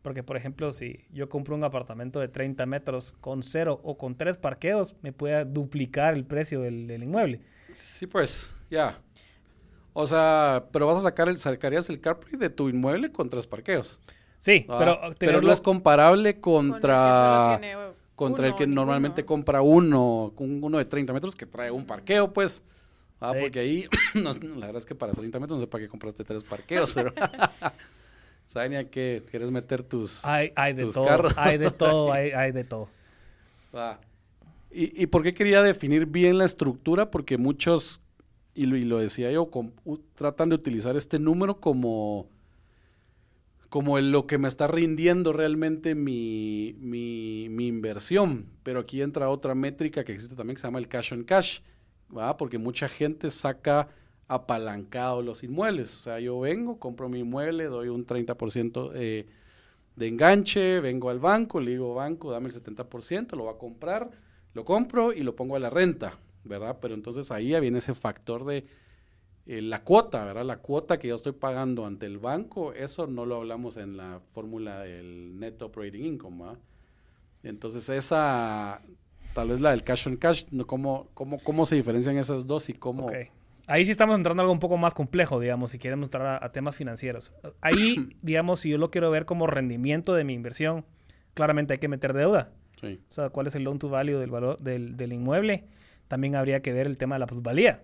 [0.03, 4.17] Porque, por ejemplo, si yo compro un apartamento de 30 metros con cero o con
[4.17, 7.41] tres parqueos, me puede duplicar el precio del, del inmueble.
[7.75, 8.99] Sí, pues, ya.
[9.93, 13.47] O sea, pero vas a sacar el, sacarías el rate de tu inmueble con tres
[13.47, 14.01] parqueos.
[14.39, 14.79] Sí, ¿va?
[14.79, 17.61] pero, pero no es comparable Con el que contra,
[18.15, 22.33] contra el que normalmente compra uno, un- uno de 30 metros que trae un parqueo,
[22.33, 22.65] pues.
[23.21, 23.41] Ah, Sí.
[23.41, 26.25] porque ahí, no, la verdad es que para 30 metros no sé para qué compraste
[26.25, 27.13] tres parqueos, pero
[28.51, 30.25] saben ya que quieres meter tus...
[30.25, 31.35] hay, hay de tus todo, carros.
[31.37, 32.89] hay de todo, hay, hay de todo.
[34.73, 37.11] ¿Y, ¿Y por qué quería definir bien la estructura?
[37.13, 38.01] Porque muchos,
[38.55, 39.49] y lo, y lo decía yo,
[40.17, 42.29] tratan de utilizar este número como,
[43.69, 48.47] como el- lo que me está rindiendo realmente mi, mi, mi inversión.
[48.63, 51.61] Pero aquí entra otra métrica que existe también que se llama el cash on cash,
[52.17, 52.37] ¿va?
[52.37, 53.89] Porque mucha gente saca
[54.31, 55.97] apalancado los inmuebles.
[55.97, 59.27] O sea, yo vengo, compro mi inmueble, doy un 30% de,
[59.97, 64.13] de enganche, vengo al banco, le digo, banco, dame el 70%, lo va a comprar,
[64.55, 66.79] lo compro y lo pongo a la renta, ¿verdad?
[66.81, 68.67] Pero entonces ahí ya viene ese factor de
[69.47, 70.45] eh, la cuota, ¿verdad?
[70.45, 74.21] La cuota que yo estoy pagando ante el banco, eso no lo hablamos en la
[74.33, 76.59] fórmula del net operating income, ¿va?
[77.43, 78.81] Entonces esa,
[79.35, 80.45] tal vez la del cash on cash.
[80.67, 83.09] ¿cómo, cómo, cómo se diferencian esas dos y cómo...
[83.71, 86.45] Ahí sí estamos entrando a algo un poco más complejo, digamos, si queremos entrar a,
[86.45, 87.33] a temas financieros.
[87.61, 90.85] Ahí, digamos, si yo lo quiero ver como rendimiento de mi inversión,
[91.35, 92.51] claramente hay que meter deuda.
[92.81, 95.65] Sí, O sea, cuál es el loan to value del valor del, del inmueble.
[96.09, 97.83] También habría que ver el tema de la plusvalía.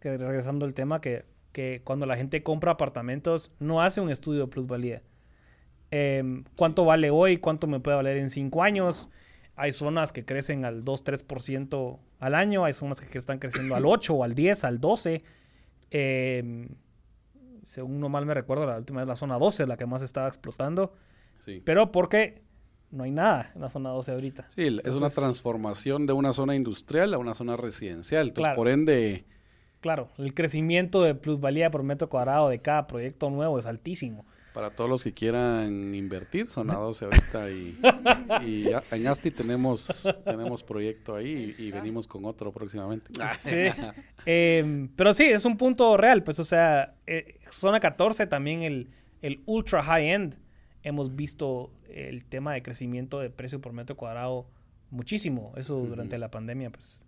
[0.00, 4.42] Que regresando al tema que, que cuando la gente compra apartamentos no hace un estudio
[4.42, 5.02] de plusvalía.
[5.90, 7.38] Em, ¿Cuánto vale hoy?
[7.38, 9.10] ¿Cuánto me puede valer en cinco años?
[9.58, 14.14] Hay zonas que crecen al 2-3% al año, hay zonas que están creciendo al 8
[14.14, 15.22] o al 10, al 12.
[15.90, 16.68] Em,
[17.64, 20.02] según no mal me recuerdo, la última vez la zona 12 es la que más
[20.02, 20.92] estaba explotando,
[21.44, 21.60] sí.
[21.64, 22.40] pero porque
[22.90, 24.46] no hay nada en la zona 12 ahorita.
[24.50, 28.28] Sí, es una transformación de una zona industrial a una zona residencial.
[28.28, 28.56] Entonces, Claro.
[28.56, 29.24] por ende,
[29.80, 34.26] Claro, el crecimiento de plusvalía por metro cuadrado de cada proyecto nuevo es altísimo.
[34.58, 37.78] Para todos los que quieran invertir, zona 12 ahorita y,
[38.44, 43.12] y a- en Asti tenemos, tenemos proyecto ahí y, y venimos con otro próximamente.
[43.36, 43.66] Sí.
[44.26, 46.24] Em, pero sí, es un punto real.
[46.24, 48.90] Pues, o sea, eh, zona 14 también el,
[49.22, 50.36] el ultra high end.
[50.82, 54.48] Hemos visto el tema de crecimiento de precio por metro cuadrado
[54.90, 55.52] muchísimo.
[55.56, 57.00] Eso durante la pandemia, pues,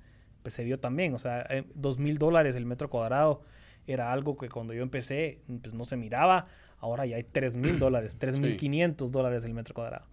[0.42, 1.14] pues se vio también.
[1.14, 3.42] O sea, eh, dos mil dólares el metro cuadrado
[3.88, 6.46] era algo que cuando yo empecé, pues no se miraba.
[6.80, 10.06] Ahora ya hay tres mil dólares, tres mil quinientos dólares el metro cuadrado.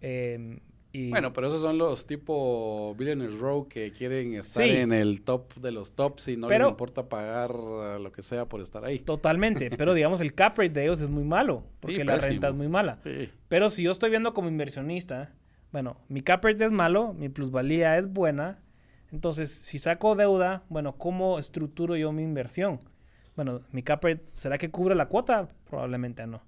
[0.00, 0.58] Em,
[0.92, 4.70] y Bueno, pero esos son los tipo Billionaires Row que quieren estar Sí.
[4.70, 8.46] en el top de los tops y no Pero- les importa pagar lo que sea
[8.46, 9.00] por estar ahí.
[9.00, 12.30] Totalmente, pero digamos el cap rate de ellos es muy malo, porque Sí, la pésimo.
[12.30, 13.00] renta es muy mala.
[13.02, 13.28] Sí.
[13.48, 15.32] Pero si yo estoy viendo como inversionista,
[15.72, 18.60] bueno, mi cap rate es malo, mi plusvalía es buena,
[19.10, 22.78] entonces si saco deuda, bueno, ¿cómo estructuro yo mi inversión?
[23.36, 25.48] Bueno, mi cap rate, ¿será que cubre la cuota?
[25.68, 26.42] Probablemente no.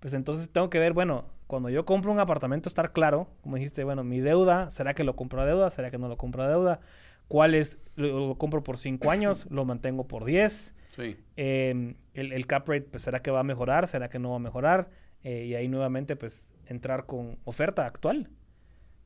[0.00, 3.84] Pues entonces tengo que ver, bueno, cuando yo compro un apartamento, estar claro, como dijiste,
[3.84, 5.70] bueno, mi deuda, ¿será que lo compro a deuda?
[5.70, 6.80] ¿Será que no lo compro a deuda?
[7.28, 7.78] ¿Cuál es?
[7.94, 9.46] ¿Lo, lo compro por 5 años?
[9.50, 10.74] ¿Lo mantengo por 10?
[10.90, 11.16] Sí.
[11.36, 13.86] Eh, el, el cap rate, pues, ¿será que va a mejorar?
[13.86, 14.90] ¿Será que no va a mejorar?
[15.22, 18.28] Eh, y ahí nuevamente, pues, entrar con oferta actual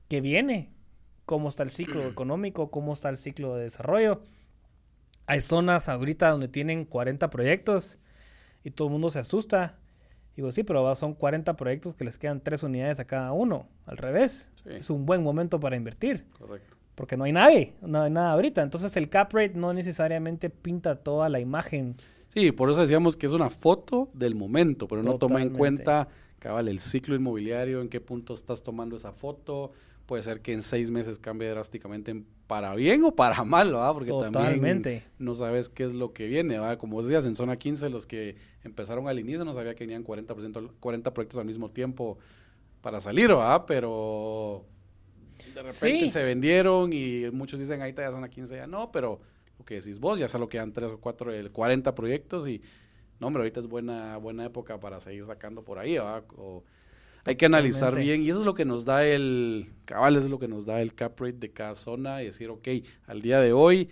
[0.08, 0.70] que viene,
[1.24, 4.22] cómo está el ciclo económico, cómo está el ciclo de desarrollo.
[5.26, 7.98] Hay zonas ahorita donde tienen 40 proyectos
[8.64, 9.78] y todo el mundo se asusta.
[10.36, 13.68] Digo, sí, pero son 40 proyectos que les quedan 3 unidades a cada uno.
[13.86, 14.52] Al revés.
[14.64, 14.70] Sí.
[14.70, 16.26] Es un buen momento para invertir.
[16.38, 16.76] Correcto.
[16.94, 18.62] Porque no hay nadie, no hay nada ahorita.
[18.62, 21.96] Entonces el cap rate no necesariamente pinta toda la imagen.
[22.28, 26.08] Sí, por eso decíamos que es una foto del momento, pero no toma en cuenta,
[26.38, 29.72] cabal, el ciclo inmobiliario, en qué punto estás tomando esa foto.
[30.06, 33.92] Puede ser que en seis meses cambie drásticamente en- para bien o para mal, ¿verdad?
[33.92, 34.90] Porque Totalmente.
[35.00, 36.78] también no sabes qué es lo que viene, ¿verdad?
[36.78, 40.60] Como decías, en zona 15, los que empezaron al inicio no sabía que tenían 40%,
[40.60, 42.18] al- 40 proyectos al mismo tiempo
[42.82, 43.64] para salir, ¿verdad?
[43.66, 44.64] Pero
[45.54, 46.10] de repente Sí.
[46.10, 49.20] se vendieron y muchos dicen, ahí está ya zona 15, ya no, pero
[49.58, 52.62] lo que decís vos, ya solo quedan 3 o 4, el 40 proyectos y,
[53.18, 56.22] no, hombre, ahorita es buena, buena época para seguir sacando por ahí, ¿verdad?
[56.36, 56.62] O-
[57.26, 60.30] hay que analizar bien y eso es lo que nos da el, cabal, eso es
[60.30, 62.68] lo que nos da el cap rate de cada zona y decir, ok,
[63.06, 63.90] al día de hoy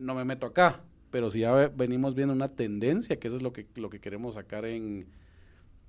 [0.00, 3.42] no me meto acá, pero si ya ve- venimos viendo una tendencia, que eso es
[3.42, 5.06] lo que, lo que queremos sacar en,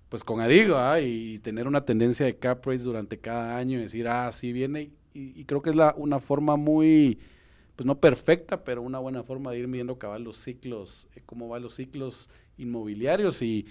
[0.10, 1.02] pues con Adigo, ¿ah?
[1.02, 4.92] y tener una tendencia de cap rates durante cada año y decir, ah, sí viene,
[5.14, 7.20] y, y creo que es la, una forma muy,
[7.76, 11.48] pues no perfecta, pero una buena forma de ir midiendo cabal los ciclos, eh, cómo
[11.50, 13.66] van los ciclos inmobiliarios y,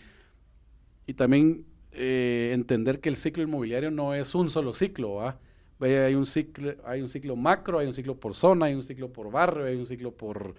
[1.07, 1.65] y también
[1.95, 5.39] eh, entender que el ciclo inmobiliario no es un solo ciclo, ¿ah?
[5.81, 8.83] Ve, Hay un ciclo, hay un ciclo macro, hay un ciclo por zona, hay un
[8.85, 10.55] ciclo por barrio, hay un ciclo por,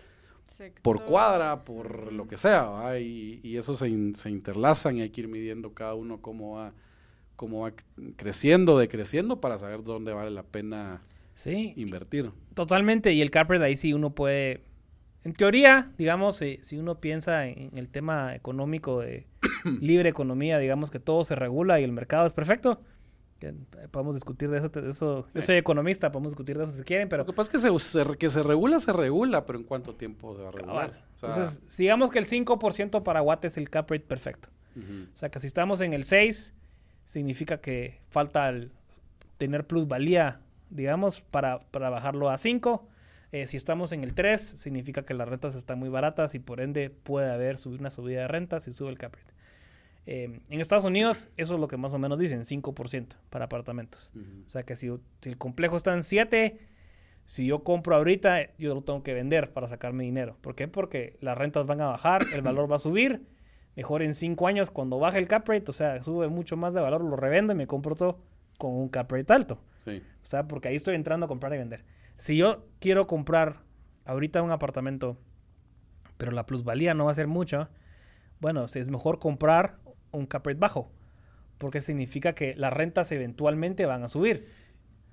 [0.81, 2.99] por cuadra, por lo que sea, ¿va?
[2.99, 6.57] Y, y eso se, in- se interlazan y hay que ir midiendo cada uno cómo
[6.57, 6.73] va,
[7.35, 7.73] cómo va
[8.17, 11.01] creciendo, decreciendo para saber dónde vale la pena
[11.35, 12.31] Sí, invertir.
[12.53, 13.13] totalmente.
[13.13, 14.63] Y el rate ahí sí uno puede,
[15.23, 19.27] en teoría, digamos, si, si uno piensa en, en el tema económico de
[19.81, 22.81] libre economía, digamos que todo se regula y el mercado es perfecto.
[23.41, 23.53] eh,
[23.91, 25.27] podemos discutir de eso, de eso.
[25.33, 27.79] Yo soy economista, podemos discutir de eso si quieren, pero Lo que pasa es que
[27.79, 31.03] se, que se regula, se regula, pero ¿en cuánto tiempo se va a regular?
[31.15, 34.49] O sea, Entonces, digamos que el 5% para Watt es el cap rate perfecto.
[34.75, 35.07] ujú.
[35.13, 36.53] O sea, que si estamos en el 6,
[37.05, 38.71] significa que falta el
[39.37, 40.39] tener plusvalía,
[40.69, 42.87] digamos, para, para bajarlo a 5.
[43.31, 46.61] Eh, si estamos en el 3, significa que las rentas están muy baratas y por
[46.61, 49.33] ende puede haber subir una subida de rentas si sube el cap rate.
[50.07, 54.11] Eh, en Estados Unidos, eso es lo que más o menos dicen, 5% para apartamentos.
[54.45, 54.89] O sea que si,
[55.21, 56.59] si el complejo está en 7,
[57.25, 60.37] si yo compro ahorita, yo lo tengo que vender para sacarme dinero.
[60.41, 60.67] ¿Por qué?
[60.67, 63.25] Porque las rentas van a bajar, el valor va a subir.
[63.75, 66.81] Mejor en 5 años, cuando baje el cap rate, o sea, sube mucho más de
[66.81, 68.19] valor, lo revendo y me compro todo
[68.57, 69.59] con un cap rate alto.
[69.83, 70.01] Sí.
[70.21, 71.83] O sea, porque ahí estoy entrando a comprar y vender.
[72.15, 73.63] Si yo quiero comprar
[74.05, 75.17] ahorita un apartamento,
[76.17, 77.69] pero la plusvalía no va a ser mucha,
[78.39, 79.79] bueno, si es mejor comprar
[80.15, 80.89] un cap rate bajo.
[81.57, 84.47] Porque significa que las rentas eventualmente van a subir.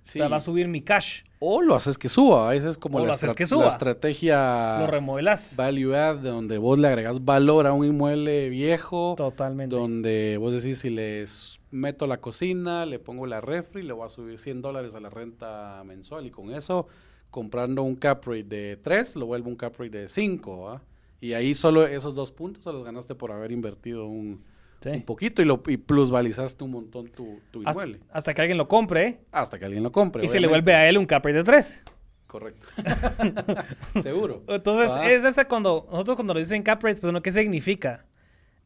[0.04, 0.18] Sí.
[0.18, 1.22] O sea, va a subir mi cash.
[1.38, 5.54] O lo haces que suba, esa es como la, estra- que la estrategia lo remodelas.
[5.56, 9.14] value add, de donde vos le agregas valor a un inmueble viejo.
[9.16, 9.74] Totalmente.
[9.76, 14.08] donde vos decís si les meto la cocina, le pongo la refri, le voy a
[14.08, 16.88] subir 100 dólares a la renta mensual y con eso,
[17.30, 20.82] comprando un cap rate de 3, lo vuelvo un cap rate de 5, ¿va?
[21.20, 24.42] Y ahí solo esos dos puntos se los ganaste por haber invertido un,
[24.82, 24.90] Sí.
[24.90, 28.00] un poquito y, lo, y plusvalizaste un montón tu, tu hasta, inmueble.
[28.10, 30.24] hasta que alguien lo compre Hasta que alguien lo compre.
[30.24, 31.82] y se le vuelve a él un cap rate de 3.
[32.26, 32.66] Correcto.
[34.02, 34.42] Seguro.
[34.48, 35.10] Entonces, ¿Va?
[35.10, 37.22] es ese cuando nosotros cuando nos dicen cap rates, pues, ¿no?
[37.22, 38.06] ¿qué significa?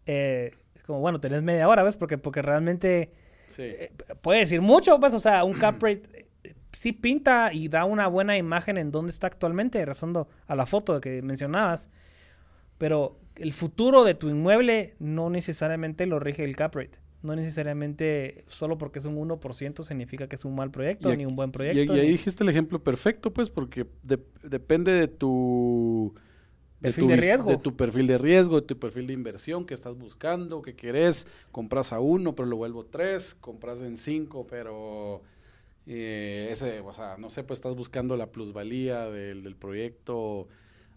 [0.07, 1.97] Eh, es como, bueno, tenés media hora, ¿ves?
[1.97, 3.13] Porque, porque realmente
[3.49, 3.63] Sí.
[3.63, 3.93] eh,
[4.23, 6.03] puede decir mucho, pues, o sea, un cap rate
[6.45, 10.67] eh, sí pinta y da una buena imagen en dónde está actualmente, rezando a la
[10.67, 11.91] foto que mencionabas.
[12.79, 16.99] Pero el futuro de tu inmueble no necesariamente lo rige el cap rate.
[17.23, 21.35] No necesariamente solo porque es un 1% significa que es un mal proyecto, ni un
[21.35, 21.95] buen proyecto.
[21.97, 26.15] y ahí ni- dijiste el ejemplo perfecto, pues, porque de- depende de tu
[26.81, 27.51] Perfil tu de riesgo.
[27.51, 31.27] de tu perfil de riesgo, de tu perfil de inversión que estás buscando, que querés,
[31.51, 35.23] compras a uno, pero lo vuelvo tres, compras en cinco, pero
[35.87, 40.49] eh, ese, o sea, no sé, pues estás buscando la plusvalía del, del proyecto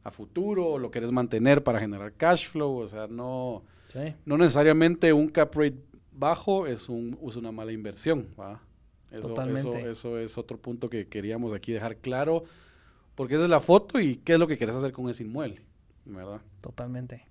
[0.09, 4.13] a futuro, lo querés mantener para generar cash flow, o sea, no, Sí.
[4.25, 5.77] no necesariamente un cap rate
[6.11, 8.61] bajo es, un, es una mala inversión, ¿va?
[9.11, 9.79] Eso, Totalmente.
[9.79, 12.43] Eso, eso es otro punto que queríamos aquí dejar claro,
[13.15, 15.61] porque esa es la foto y qué es lo que querés hacer con ese inmueble,
[16.05, 16.41] ¿verdad?
[16.61, 17.25] Totalmente.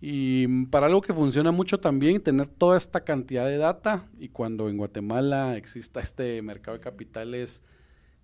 [0.00, 4.28] Y mm, para algo que funciona mucho también, tener toda esta cantidad de data y
[4.28, 7.62] cuando en Guatemala exista este mercado de capitales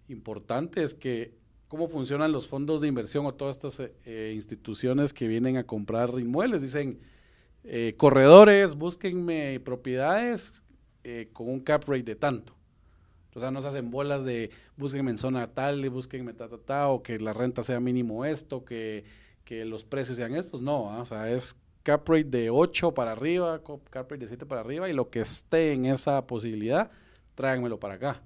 [0.08, 1.32] importante es que
[1.70, 5.64] cómo funcionan los fondos de inversión o todas estas eh, eh, instituciones que vienen a
[5.64, 6.62] comprar inmuebles.
[6.62, 6.98] Dicen,
[7.62, 10.62] eh, corredores, búsquenme propiedades
[11.04, 12.54] eh, con un cap rate de tanto.
[13.34, 16.88] O sea, no se hacen bolas de búsquenme en zona tal búsquenme ta, ta, ta,
[16.88, 19.04] o que la renta sea mínimo esto, que,
[19.44, 20.60] que los precios sean estos.
[20.60, 21.02] No, ¿ah?
[21.02, 24.88] o sea, es cap rate de 8 para arriba, cap rate de 7 para arriba
[24.88, 26.90] y lo que esté en esa posibilidad,
[27.36, 28.22] tráiganmelo para acá.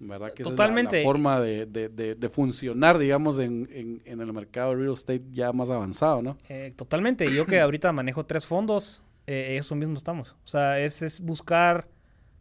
[0.00, 0.32] ¿Verdad?
[0.32, 0.96] Que Totalmente.
[0.96, 4.70] Esa es la, forma de, de, de, de, funcionar, digamos, en, en, en, el mercado
[4.70, 6.38] de real estate ya más avanzado, ¿no?
[6.48, 7.32] Eh, totalmente.
[7.32, 10.36] Yo que ahorita manejo tres fondos, eh, eso mismo estamos.
[10.44, 11.88] O sea, es, es buscar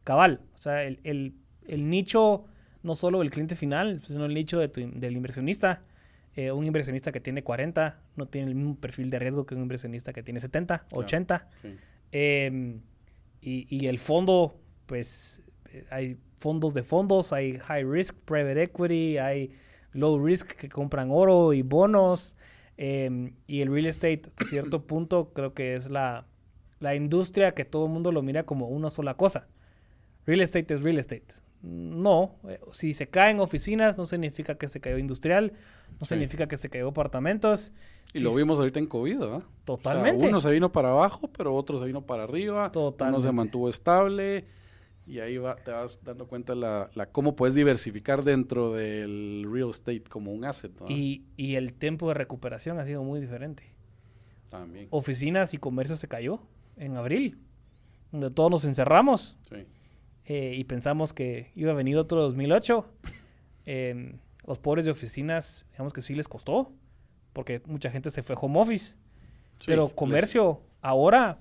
[0.03, 0.41] cabal.
[0.53, 1.33] O sea, el, el,
[1.67, 2.45] el, nicho,
[2.83, 5.81] no solo del cliente final, sino el nicho de tu, del inversionista.
[6.35, 9.63] Eh, un inversionista que tiene 40 no tiene el mismo perfil de riesgo que un
[9.63, 11.03] inversionista que tiene 70, claro.
[11.03, 11.47] 80.
[11.63, 11.75] Sí.
[12.11, 12.79] Eh,
[13.41, 15.41] y, y, el fondo, pues
[15.89, 19.51] hay fondos de fondos, hay high risk private equity, hay
[19.93, 22.35] low risk que compran oro y bonos.
[22.77, 26.25] Eh, y el real estate, a cierto punto, creo que es la,
[26.79, 29.47] la industria que todo el mundo lo mira como una sola cosa.
[30.25, 31.25] Real estate es real estate.
[31.61, 35.53] No, eh, si se caen oficinas no significa que se cayó industrial,
[35.99, 36.09] no sí.
[36.09, 37.73] significa que se cayó apartamentos.
[38.13, 39.43] Y si lo vimos ahorita en COVID, ¿verdad?
[39.65, 40.17] Totalmente.
[40.17, 42.71] O sea, uno se vino para abajo, pero otro se vino para arriba.
[42.71, 43.17] Totalmente.
[43.17, 44.45] Uno se mantuvo estable.
[45.07, 49.69] Y ahí va, te vas dando cuenta la, la cómo puedes diversificar dentro del real
[49.69, 50.77] estate como un asset.
[50.81, 50.87] ¿no?
[50.89, 53.63] Y, y, el tiempo de recuperación ha sido muy diferente.
[54.49, 54.87] También.
[54.89, 56.41] Oficinas y comercio se cayó
[56.75, 57.39] en abril,
[58.11, 59.37] donde todos nos encerramos.
[59.49, 59.65] Sí.
[60.25, 62.85] Eh, y pensamos que iba a venir otro 2008.
[63.65, 64.13] Eh,
[64.45, 66.73] los pobres de oficinas, digamos que sí les costó,
[67.31, 68.95] porque mucha gente se fue home office.
[69.59, 70.79] Sí, pero comercio les...
[70.81, 71.39] ahora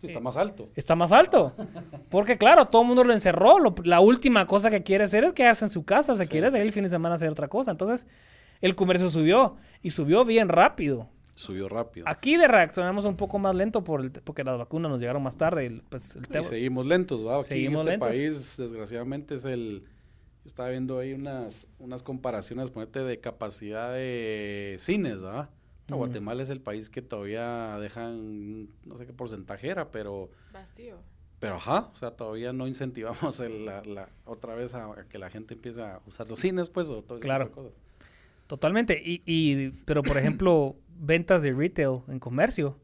[0.00, 0.70] Sí, está más alto.
[0.74, 1.54] Está más alto.
[2.08, 3.58] Porque, claro, todo el mundo lo encerró.
[3.58, 6.14] Lo, la última cosa que quiere hacer es quedarse en su casa.
[6.14, 6.30] Se sí.
[6.30, 7.70] quiere salir el fin de semana a hacer otra cosa.
[7.70, 8.06] Entonces,
[8.62, 9.56] el comercio subió.
[9.82, 11.08] Y subió bien rápido.
[11.34, 12.06] Subió rápido.
[12.08, 15.36] Aquí de reaccionamos un poco más lento por el, porque las vacunas nos llegaron más
[15.36, 15.66] tarde.
[15.66, 17.36] El, pues, el y seguimos lentos, ¿va?
[17.36, 18.08] Aquí seguimos en este lentos.
[18.08, 19.84] país, desgraciadamente, es el...
[20.42, 25.50] Yo estaba viendo ahí unas, unas comparaciones, ponete, de capacidad de cines, ¿va?
[25.90, 30.30] No, Guatemala es el país que todavía dejan, no sé qué porcentaje era, pero...
[30.52, 30.96] Vacío.
[31.40, 35.18] Pero ajá, o sea, todavía no incentivamos el, la, la, otra vez a, a, que
[35.18, 37.48] la gente empiece a usar los cines, pues, o todo ese claro.
[37.48, 37.82] tipo de cosas.
[38.46, 39.00] Totalmente.
[39.02, 42.78] Y, y, pero, por ejemplo, ventas de retail en comercio.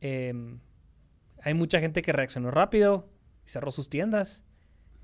[0.00, 0.34] Eh,
[1.40, 3.08] hay mucha gente que reaccionó rápido
[3.46, 4.44] y cerró sus tiendas.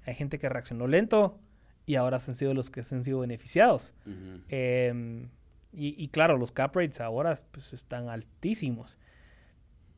[0.04, 1.38] Hay gente que reaccionó lento
[1.86, 3.94] y ahora han sido los que se han sido beneficiados.
[4.04, 4.42] Uh -huh.
[4.48, 5.28] eh,
[5.72, 8.98] y, y, claro, los cap rates ahora pues, están altísimos.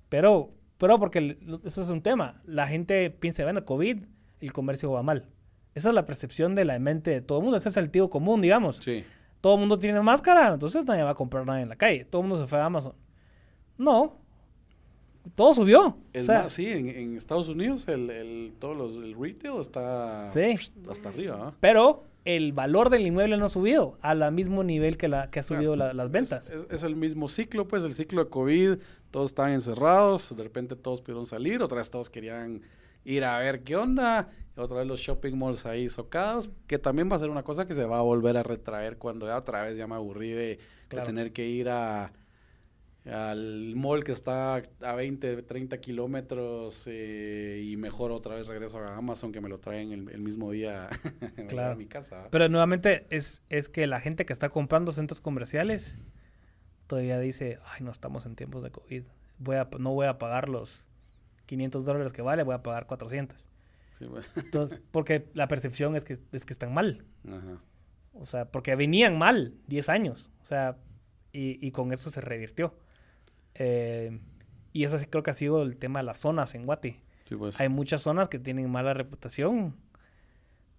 [0.08, 2.42] Pero, pero porque eso es un tema.
[2.44, 4.04] La gente piensa, bueno, COVID,
[4.40, 5.26] el comercio va mal.
[5.74, 7.56] Esa es la percepción de la mente de todo el mundo.
[7.56, 8.76] Ese es el tío común, digamos.
[8.76, 9.04] Sí.
[9.40, 12.04] Todo el mundo tiene máscara, entonces nadie va a comprar nada en la calle.
[12.04, 12.94] Todo el mundo se fue a Amazon.
[13.78, 14.18] No.
[15.34, 15.96] Todo subió.
[16.12, 19.60] Es o sea, más, sí, en, en, Estados Unidos el, el, todo los, el retail
[19.60, 20.54] está sí.
[20.90, 21.50] hasta arriba.
[21.50, 21.56] ¿eh?
[21.60, 25.42] Pero el valor del inmueble no ha subido al mismo nivel que, la, que ha
[25.42, 25.94] subido claro.
[25.94, 26.50] la, las ventas.
[26.50, 28.78] Es, es, es, el mismo ciclo, pues, el ciclo de COVID.
[29.10, 32.62] Todos estaban encerrados, de repente todos pudieron salir, otra vez todos querían
[33.04, 34.30] ir a ver qué onda.
[34.56, 37.74] Otra vez los shopping malls ahí socados, que también va a ser una cosa que
[37.74, 40.58] se va a volver a retraer cuando ya otra vez ya me aburrí de,
[40.88, 41.06] claro.
[41.06, 42.12] de tener que ir a
[43.06, 48.96] al mall que está a 20, 30 kilómetros eh, y mejor otra vez regreso a
[48.96, 50.90] Amazon que me lo traen el, el mismo día
[51.48, 51.72] claro.
[51.72, 52.28] a mi casa.
[52.30, 55.98] Pero nuevamente es, es que la gente que está comprando centros comerciales
[56.86, 59.04] todavía dice, ay, no estamos en tiempos de COVID,
[59.38, 60.88] voy a, no voy a pagar los
[61.46, 63.38] 500 dólares que vale, voy a pagar 400.
[63.98, 64.26] Sí, bueno.
[64.36, 67.04] Entonces, porque la percepción es que, es que están mal.
[67.26, 67.62] Ajá.
[68.12, 70.30] O sea, porque venían mal 10 años.
[70.42, 70.76] O sea,
[71.32, 72.74] y, y con eso se revirtió.
[73.54, 74.20] Eh,
[74.72, 76.96] y sí creo que ha sido el tema de las zonas en Guati.
[77.24, 77.60] Sí, pues.
[77.60, 79.74] Hay muchas zonas que tienen mala reputación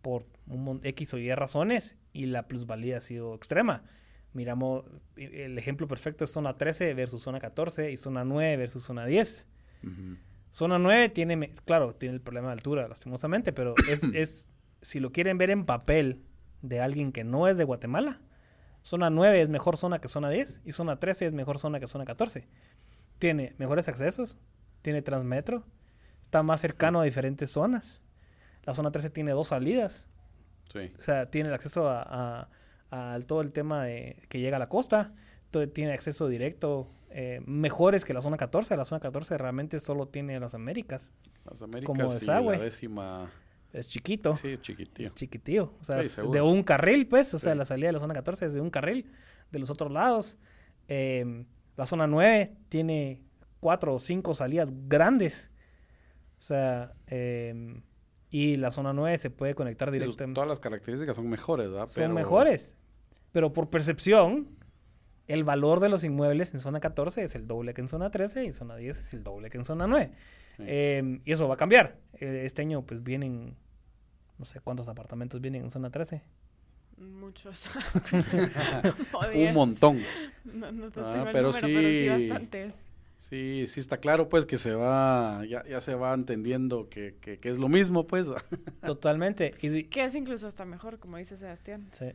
[0.01, 3.83] por un X o Y razones y la plusvalía ha sido extrema.
[4.33, 4.85] Miramos,
[5.17, 9.47] el ejemplo perfecto es zona 13 versus zona 14 y zona 9 versus zona 10.
[9.83, 10.17] Uh -huh.
[10.51, 14.49] Zona 9 tiene, claro, tiene el problema de altura, lastimosamente, pero es, es,
[14.81, 16.21] si lo quieren ver en papel
[16.61, 18.21] de alguien que no es de Guatemala,
[18.83, 21.87] Zona 9 es mejor zona que zona 10 y zona 13 es mejor zona que
[21.87, 22.47] zona 14.
[23.19, 24.37] Tiene mejores accesos,
[24.81, 25.63] tiene transmetro,
[26.23, 28.01] está más cercano a diferentes zonas.
[28.63, 30.07] La zona 13 tiene dos salidas.
[30.71, 30.91] Sí.
[30.97, 32.47] O sea, tiene el acceso a,
[32.89, 35.13] a, a, todo el tema de que llega a la costa,
[35.51, 38.75] todo, tiene acceso directo, eh, mejores que la zona 14.
[38.77, 41.11] La zona 14 realmente solo tiene las Américas.
[41.45, 42.55] Las Américas como desagüe.
[42.55, 43.31] y la décima
[43.73, 44.35] es chiquito.
[44.35, 45.09] Sí, chiquitío.
[45.13, 45.73] Chiquitío.
[45.79, 47.33] O sea, sí, de un carril, pues.
[47.33, 47.43] O sí.
[47.45, 49.09] sea, la salida de la zona 14 es de un carril.
[49.51, 50.37] De los otros lados.
[50.87, 51.45] Eh,
[51.77, 53.21] la zona 9 tiene
[53.59, 55.51] cuatro o cinco salidas grandes.
[56.39, 57.81] O sea, eh,
[58.29, 60.35] y la zona 9 se puede conectar directamente.
[60.35, 61.87] todas las características son mejores, ¿verdad?
[61.87, 62.75] Son Pero- mejores.
[63.31, 64.49] Pero por percepción,
[65.27, 68.43] el valor de los inmuebles en zona 14 es el doble que en zona 13
[68.43, 70.11] y en zona 10 es el doble que en zona 9.
[70.61, 70.65] Sí.
[70.69, 71.97] Eh, y eso va a cambiar.
[72.13, 73.55] Eh, este año pues vienen,
[74.37, 76.21] no sé cuántos apartamentos vienen en zona 13.
[76.97, 77.67] Muchos.
[79.33, 80.01] Un montón.
[80.45, 82.07] No, no, no Ah, tengo el pero sí sí.
[82.09, 82.75] bastantes.
[83.19, 87.37] Sí, sí está claro, pues, que se va, ya, ya se va entendiendo que, que,
[87.39, 88.27] que es lo mismo, pues.
[88.83, 89.53] Totalmente.
[89.61, 91.87] Y Que es incluso hasta mejor, como dice Sebastián.
[91.91, 92.07] sí.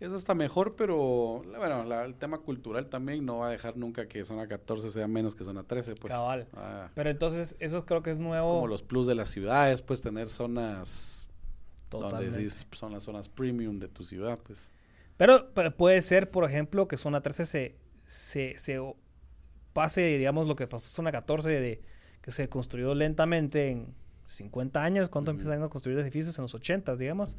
[0.00, 4.06] Eso está mejor, pero bueno, la- el tema cultural también no va a dejar nunca
[4.06, 6.12] que zona 14 sea menos que zona 13, pues.
[6.12, 6.48] Cabal.
[6.54, 8.54] Ah, Pero entonces eso creo que es es nuevo.
[8.54, 11.30] como los plus de las ciudades, pues tener zonas
[11.90, 14.72] donde decís, son las zonas premium de tu ciudad, pues.
[15.16, 17.76] Pero, pero puede ser, por ejemplo, que zona 13 se,
[18.58, 18.80] se,
[19.72, 21.80] pase, digamos, lo que pasó en zona 14, de,
[22.20, 23.94] que se construyó lentamente en
[24.26, 25.08] 50 años.
[25.08, 25.40] ¿Cuánto Ujú.
[25.40, 26.36] empiezan a construir edificios?
[26.38, 27.36] En los 80, digamos.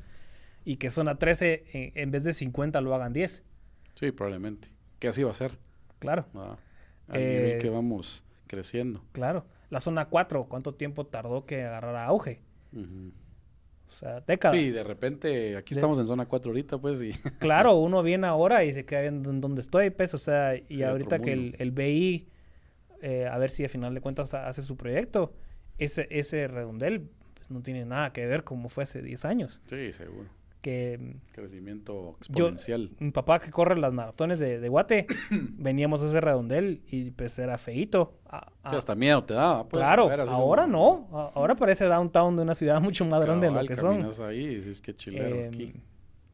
[0.66, 3.43] Y que zona 13, en, en vez de 50, lo hagan 10.
[3.93, 4.68] Sí, probablemente.
[4.99, 5.57] Que así va a ser.
[5.99, 6.57] Claro, ah,
[7.07, 9.03] al Eh, nivel que vamos creciendo.
[9.13, 9.45] claro.
[9.70, 12.41] La zona 4, ¿cuánto tiempo tardó que agarrara auge?
[13.88, 14.57] O sea, décadas.
[14.57, 18.28] Sí, de repente, aquí De- estamos en zona 4 ahorita, pues, y Claro, uno viene
[18.28, 21.34] ahora y se queda viendo en donde estoy, pues, o sea, y Sí, ahorita que
[21.34, 22.28] el, el BI,
[23.01, 25.34] eh, a ver si a final de cuentas ha- hace su proyecto,
[25.78, 29.61] ese, ese redondel pues, no tiene nada que ver como fue hace 10 años.
[29.68, 30.30] sí, seguro.
[30.66, 32.89] Que Crecimiento yo, exponencial.
[32.97, 37.38] mi papá que corre las maratones de, de Guate, veníamos a ese redondel y pues
[37.38, 38.16] era feíto.
[38.28, 39.80] A- a- Sí, hasta miedo te daba, pues.
[39.80, 43.59] claro, ahora como- no, ahora parece downtown de una ciudad mucho más grande de lo
[43.76, 44.28] Cabal, son.
[44.28, 45.74] ahí y dices que chilero Em, aquí.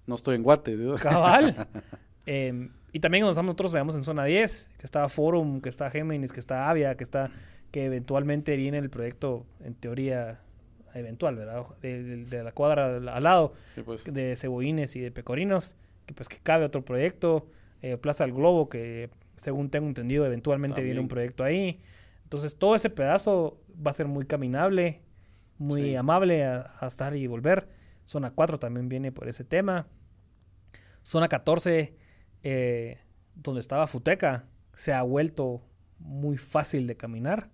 [0.08, 0.78] No estoy en Guate.
[0.78, 0.86] ¿sí?
[1.02, 1.68] Cabal.
[2.28, 6.32] Eh, y también nos nosotros veamos en zona 10, que está Forum, que está Géminis,
[6.32, 7.32] que está Avia, que está
[7.72, 10.40] que eventualmente viene el proyecto, en teoría,
[10.94, 11.66] eventual, ¿verdad?
[11.82, 14.04] De, de- de la cuadra al lado, Sí, pues.
[14.06, 17.48] de Cebollines y de Pecorinos, que pues que cabe otro proyecto,
[17.82, 21.82] eh, Plaza del Globo, que según tengo entendido, eventualmente viene un proyecto ahí.
[22.24, 25.02] Entonces todo ese pedazo va a ser muy caminable,
[25.58, 25.96] muy Sí.
[25.96, 27.68] amable a, a estar y volver.
[28.04, 29.88] Zona 4 también viene por ese tema.
[31.04, 31.96] Zona 14,
[32.44, 32.98] eh,
[33.36, 35.62] donde estaba Futeca, se ha vuelto
[36.00, 37.50] muy fácil de caminar.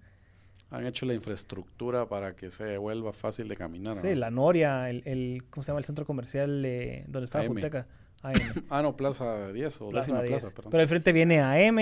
[0.69, 3.97] Han hecho la infraestructura para que se vuelva fácil de caminar.
[3.97, 4.15] Sí, ¿no?
[4.15, 5.79] la Noria, el, el- ¿cómo se llama?
[5.79, 7.53] El centro comercial eh, donde estaba AM.
[7.53, 7.87] Futeca.
[8.21, 8.33] AM,
[8.69, 10.41] Ah, no, Plaza 10 o Plaza décima 10.
[10.41, 10.71] plaza, perdón.
[10.71, 11.77] Pero de frente viene AM.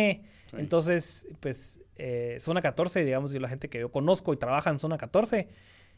[0.52, 0.58] Sí.
[0.58, 4.78] Entonces, pues, eh, zona 14, digamos, yo la gente que yo conozco y trabaja en
[4.78, 5.48] zona 14,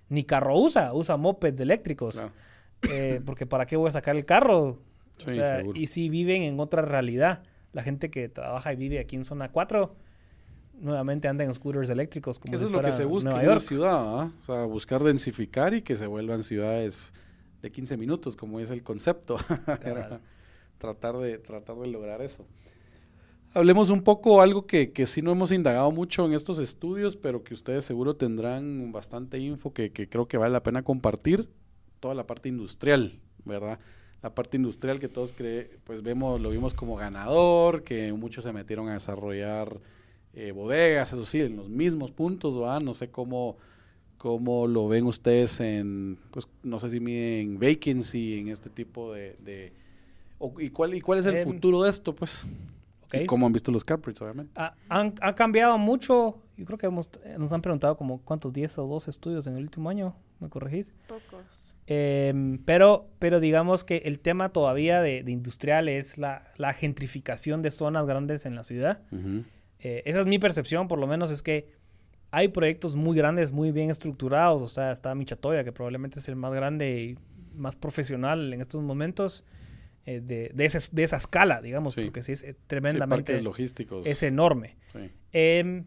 [0.09, 2.15] ni carro usa, usa mopeds eléctricos.
[2.15, 2.31] Claro.
[2.89, 4.59] Eh, porque ¿para qué voy a sacar el carro?
[4.63, 4.77] O
[5.17, 5.77] Sí, sea, seguro.
[5.79, 7.43] y si viven en otra realidad.
[7.73, 9.93] La gente que trabaja y vive aquí en zona 4,
[10.79, 12.39] nuevamente anda en scooters eléctricos.
[12.39, 14.25] Como Eso si es lo que se busca en una ciudad.
[14.25, 17.11] O sea, buscar densificar y que se vuelvan ciudades
[17.61, 19.37] de 15 minutos, como es el concepto.
[20.77, 22.45] Tratar, de, tratar de lograr eso.
[23.55, 27.43] Hablemos un poco algo que, que sí no hemos indagado mucho en estos estudios, pero
[27.43, 31.49] que ustedes seguro tendrán bastante info que, que creo que vale la pena compartir.
[31.99, 33.79] Toda la parte industrial, ¿verdad?
[34.21, 38.53] La parte industrial que todos cree, pues vemos, lo vimos como ganador, que muchos se
[38.53, 39.79] metieron a desarrollar
[40.33, 42.81] eh, bodegas, eso sí, en los mismos puntos, ¿verdad?
[42.81, 43.57] No sé cómo,
[44.17, 49.35] cómo lo ven ustedes en, pues no sé si miden vacancy en este tipo de...
[49.43, 49.73] de
[50.39, 52.45] o- y, cuál, ¿Y cuál es el Em, futuro de esto, pues?
[53.13, 54.51] Y cómo han visto los cap rates, obviamente.
[54.55, 56.41] Ha, han, ha cambiado mucho.
[56.57, 59.63] Yo creo que hemos, nos han preguntado como cuántos 10 o 12 estudios en el
[59.63, 60.13] último año.
[60.39, 60.93] ¿Me corregís?
[61.07, 61.73] Pocos.
[61.89, 67.61] Em, pero, pero digamos que el tema todavía de, de industrial es la, la gentrificación
[67.61, 68.99] de zonas grandes en la ciudad.
[69.87, 71.69] Eh, esa es mi percepción, por lo menos, es que
[72.31, 74.61] hay proyectos muy grandes, muy bien estructurados.
[74.61, 77.17] O sea, está Michatoya, que probablemente es el más grande y
[77.55, 79.45] más profesional en estos momentos
[80.05, 82.01] eh, de, de, ese- de esa escala, digamos, Sí.
[82.03, 83.31] porque sí es eh, Sí, tremendamente...
[83.33, 84.05] parques logísticos.
[84.07, 84.75] es enorme.
[84.93, 85.09] Sí.
[85.33, 85.85] Em,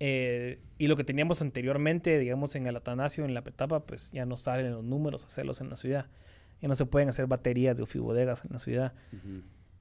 [0.00, 4.24] eh, y lo que teníamos anteriormente, digamos, en el Atanasio, en la Petapa, pues ya
[4.26, 6.06] no salen los números hacerlos en la ciudad.
[6.60, 8.92] Ya no se pueden hacer baterías de ofibodegas en la ciudad.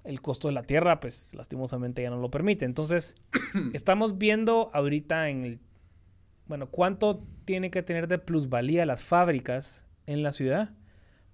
[0.03, 2.65] El costo de la tierra, pues lastimosamente ya no lo permite.
[2.65, 3.15] Entonces,
[3.73, 5.59] estamos viendo ahorita en el...
[6.47, 10.71] Bueno, ¿cuánto tiene que tener de plusvalía las fábricas en la ciudad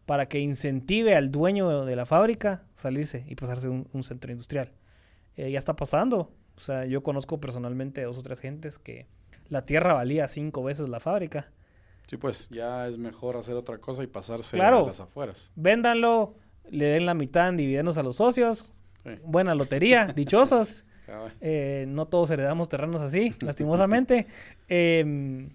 [0.05, 4.71] para que incentive al dueño de la fábrica salirse y pasarse un, un centro industrial?
[5.37, 6.31] Eh, ya está pasando.
[6.55, 9.07] O sea, yo conozco personalmente dos o tres gentes que
[9.49, 11.51] la tierra valía cinco veces la fábrica.
[12.07, 14.83] Sí, pues ya es mejor hacer otra cosa y pasarse Claro.
[14.83, 15.51] a las afueras.
[15.55, 16.35] Véndanlo,
[16.71, 18.73] le den la mitad en dividendos a los socios.
[19.03, 19.11] Sí.
[19.23, 20.83] Buena lotería, dichosos.
[21.05, 21.33] Cabal.
[21.41, 24.27] Eh, no todos heredamos terrenos así, lastimosamente.
[24.69, 25.49] Eh,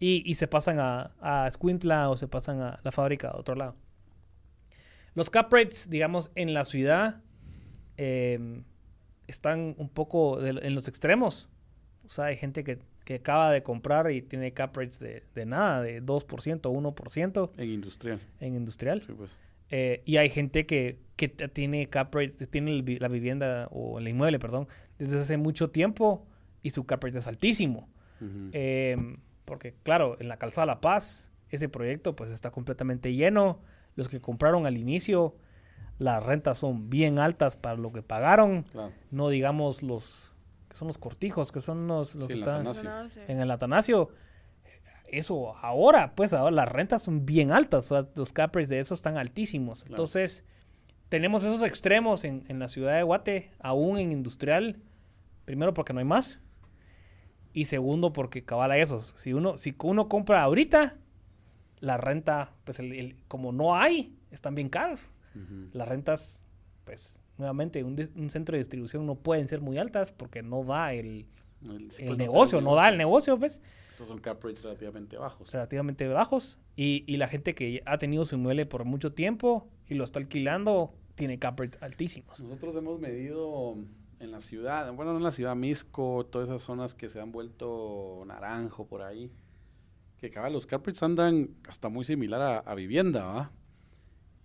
[0.00, 3.54] Y, y se pasan a, a Squintla o se pasan a la fábrica a otro
[3.54, 3.74] lado.
[5.14, 7.20] Los cap rates, digamos, en la ciudad
[7.96, 8.62] eh,
[9.28, 11.48] están un poco de- en los extremos.
[12.04, 15.46] O sea, hay gente que, que acaba de comprar y tiene cap rates de, de
[15.46, 18.20] nada, de 2%, 1% En industrial.
[18.40, 19.00] en industrial.
[19.02, 19.38] Sí, pues.
[19.70, 24.38] Eh, y hay gente que, que tiene cap rates, tiene la vivienda o el inmueble,
[24.38, 26.26] perdón, desde hace mucho tiempo
[26.62, 27.88] y su cap rate es altísimo.
[28.52, 28.96] Eh,
[29.44, 33.60] porque, claro, en la Calzada La Paz, ese proyecto pues está completamente lleno.
[33.96, 35.36] Los que compraron al inicio,
[35.98, 38.62] las rentas son bien altas para lo que pagaron.
[38.64, 38.92] Claro.
[39.10, 40.32] No digamos los
[40.68, 43.22] que son los cortijos, que son los, los Sí, que están Atanasio.
[43.28, 44.08] En el Atanasio.
[45.08, 48.94] Eso ahora, pues ahora las rentas son bien altas, o sea, los cap de eso
[48.94, 49.80] están altísimos.
[49.80, 49.92] Claro.
[49.94, 50.44] Entonces,
[51.08, 54.78] tenemos esos extremos en, en la ciudad de Guate, aún en industrial,
[55.44, 56.40] primero porque no hay más,
[57.52, 59.14] y segundo porque cabala esos.
[59.16, 60.96] Si uno, si uno compra ahorita,
[61.78, 65.10] la renta, pues el- el- como no hay, están bien caros.
[65.72, 66.40] Las rentas,
[66.84, 70.92] pues nuevamente, un, un centro de distribución no pueden ser muy altas porque no da
[70.94, 71.26] el,
[71.64, 73.60] El, sí, el pues, negocio, no da el negocio, pues
[73.90, 75.50] Estos son cap rates relativamente bajos.
[75.52, 79.94] relativamente bajos y, y la gente que ha tenido su inmueble por mucho tiempo y
[79.94, 82.40] lo está alquilando tiene cap rates altísimos.
[82.40, 83.76] Nosotros hemos medido
[84.20, 87.32] en la ciudad, bueno, no en la ciudad, Misco, todas esas zonas que se han
[87.32, 89.30] vuelto naranjo por ahí,
[90.18, 93.52] que cabal, los cap rates andan hasta muy similar a, a vivienda, ¿va?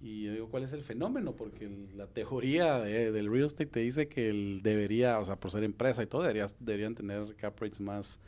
[0.01, 1.33] Y yo digo, ¿cuál es el fenómeno?
[1.35, 5.35] Porque el- la teoría de- del real estate te dice que el debería, o sea,
[5.37, 8.19] por ser empresa y todo, deberías- deberían tener cap rates más,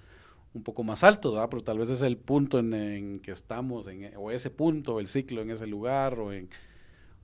[0.53, 1.47] un poco más altos, ¿verdad?
[1.49, 5.07] Pero tal vez es el punto en, en que estamos, en, o ese punto, el
[5.07, 6.49] ciclo en ese lugar, o en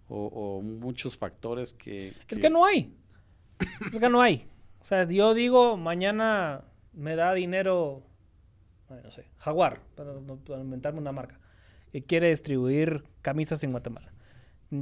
[0.09, 2.95] o, o muchos factores que, Es que no hay.
[3.91, 4.47] Es que no hay.
[4.79, 8.03] O sea, yo digo, mañana me da dinero,
[8.89, 10.13] no sé, Jaguar, para,
[10.45, 11.37] para inventarme una marca,
[11.91, 14.13] que quiere distribuir camisas en Guatemala.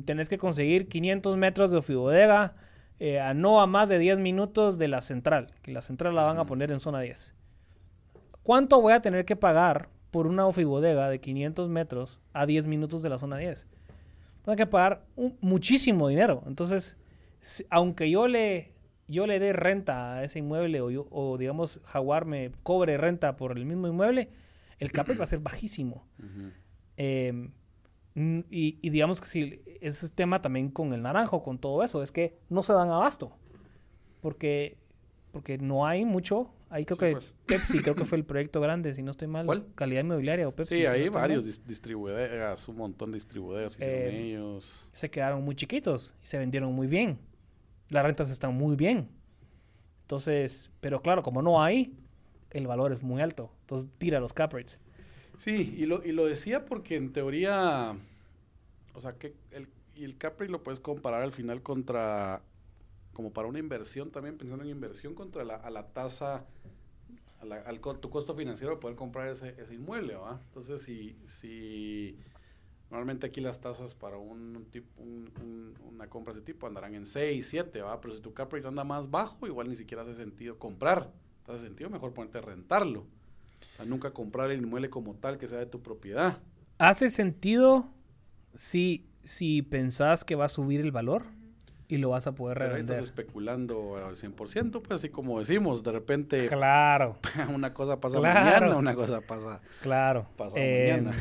[0.06, 2.56] Tenés que conseguir 500 metros de ofibodega
[3.00, 6.24] eh, a no a más de 10 minutos de la central, que la central la
[6.24, 7.34] van a poner en zona 10.
[8.44, 13.02] ¿Cuánto voy a tener que pagar por una ofibodega de 500 metros a 10 minutos
[13.04, 13.68] de la zona 10?
[14.46, 16.44] Voy a que pagar un- muchísimo dinero.
[16.48, 16.96] Entonces,
[17.42, 18.72] si- aunque yo le,
[19.08, 23.36] yo le dé renta a ese inmueble o, yo- o digamos Jaguar me cobre renta
[23.36, 24.30] por el mismo inmueble,
[24.80, 26.06] el cap rate va a ser bajísimo.
[26.98, 27.50] Eh,
[28.16, 32.02] y, y digamos que si ese es tema también con el naranjo, con todo eso,
[32.02, 33.32] es que no se dan abasto.
[34.22, 34.78] Porque,
[35.32, 36.50] porque no hay mucho.
[36.70, 37.36] Ahí creo Sí, que pues.
[37.46, 39.46] Pepsi, creo que fue el proyecto grande, si no estoy mal.
[39.46, 39.68] ¿Cuál?
[39.76, 40.76] Calidad inmobiliaria o Pepsi.
[40.76, 44.90] Sí, si hay varios dis- distribuidoras, un montón de distribuidoras hicieron Eh, ellos.
[44.92, 47.20] se quedaron muy chiquitos y se vendieron muy bien.
[47.90, 49.10] Las rentas están muy bien.
[50.02, 51.96] Entonces, pero claro, como no hay,
[52.52, 53.52] el valor es muy alto.
[53.62, 54.80] Entonces tira los cap rates.
[55.38, 57.96] Sí, y lo, y lo decía porque en teoría,
[58.94, 62.42] o sea, que el, y el cap rate lo puedes comparar al final contra,
[63.14, 66.46] como para una inversión también, pensando en inversión contra la, a la tasa,
[67.42, 70.42] al tu costo financiero de poder comprar ese, ese inmueble, ¿va?
[70.48, 72.18] Entonces, si, si
[72.92, 76.96] normalmente aquí las tasas para un, tipo, un- un- una compra de ese tipo andarán
[76.96, 78.02] en 6, 7, ¿va?
[78.02, 81.12] Pero si tu cap rate anda más bajo, igual ni siquiera hace sentido comprar.
[81.48, 83.06] Hace sentido mejor ponerte a rentarlo.
[83.80, 86.38] A nunca comprar el inmueble como tal que sea de tu propiedad.
[86.78, 87.88] ¿Hace sentido
[88.54, 91.24] si, si pensás que va a subir el valor
[91.88, 93.04] y lo vas a poder Pero ahí estás revender?
[93.04, 97.18] especulando al 100%, pues así como decimos, de repente Claro,
[97.54, 98.40] una cosa pasa Claro.
[98.46, 100.28] mañana, una cosa pasa claro.
[100.36, 101.18] pasado Eh, mañana.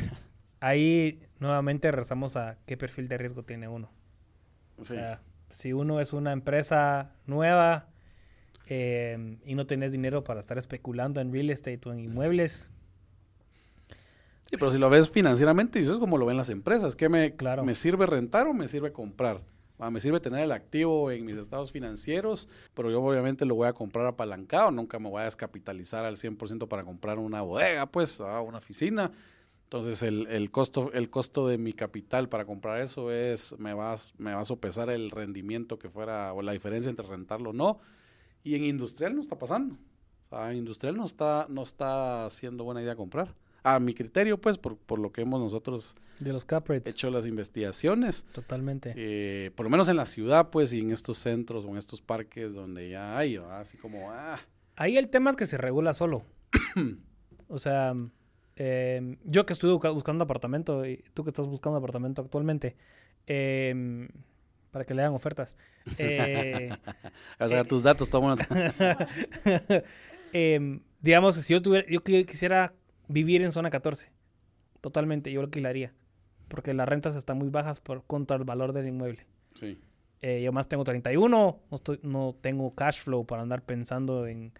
[0.61, 3.89] Ahí nuevamente rezamos a qué perfil de riesgo tiene uno.
[4.77, 4.93] O Sí.
[4.93, 5.21] sea,
[5.51, 7.87] si uno es una empresa nueva
[8.67, 12.69] eh, y no tenés dinero para estar especulando en real estate o en inmuebles,
[14.47, 16.95] Sí, pero si lo ves financieramente, eso es como lo ven las empresas.
[16.95, 17.63] ¿Qué me, Claro.
[17.63, 19.41] me sirve rentar o me sirve comprar?
[19.79, 23.67] Ah, me sirve tener el activo en mis estados financieros, pero yo obviamente lo voy
[23.67, 28.21] a comprar apalancado, nunca me voy a descapitalizar al 100% para comprar una bodega, pues,
[28.21, 29.11] ah, una oficina.
[29.63, 33.95] Entonces el, el costo el costo de mi capital para comprar eso es me va,
[34.19, 37.79] me va a sopesar el rendimiento que fuera o la diferencia entre rentarlo o no.
[38.45, 39.75] Y en industrial no está pasando.
[40.29, 43.35] O sea, en industrial no está no está siendo buena idea comprar.
[43.63, 47.09] A mi criterio, pues, por, por lo que hemos nosotros de los cap rates, hecho
[47.09, 48.93] las investigaciones, totalmente.
[48.95, 51.99] eh, por lo menos en la ciudad, pues, y en estos centros o en estos
[52.01, 53.61] parques donde ya hay, ¿verdad?
[53.61, 54.39] así como, ah,
[54.75, 56.23] Ahí el tema es que se regula solo.
[57.47, 57.95] o sea,
[58.55, 62.75] eh, yo que estuve busca- buscando apartamento y tú que estás buscando apartamento actualmente,
[63.25, 64.07] eh,
[64.75, 65.55] para que le hagan ofertas.
[65.97, 66.67] eh,
[67.39, 68.35] a sacar tus datos, toma
[70.33, 72.73] em, digamos, si yo tuviera, yo qui- quisiera
[73.07, 74.09] vivir en zona 14.
[74.81, 75.93] Totalmente, yo lo alquilaría.
[76.49, 79.25] Porque las rentas están muy bajas por, contra el valor del inmueble.
[79.57, 79.79] Sí.
[80.21, 81.27] Eh, yo más tengo 31,
[81.71, 84.51] no, estoy, no tengo cash flow para andar pensando en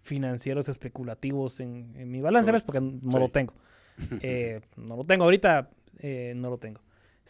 [0.00, 2.62] financieros especulativos en, en mi balance, ¿ves?
[2.62, 3.18] porque no Sí.
[3.18, 3.52] lo tengo.
[4.22, 6.80] Eh, no lo tengo ahorita, eh, no lo tengo.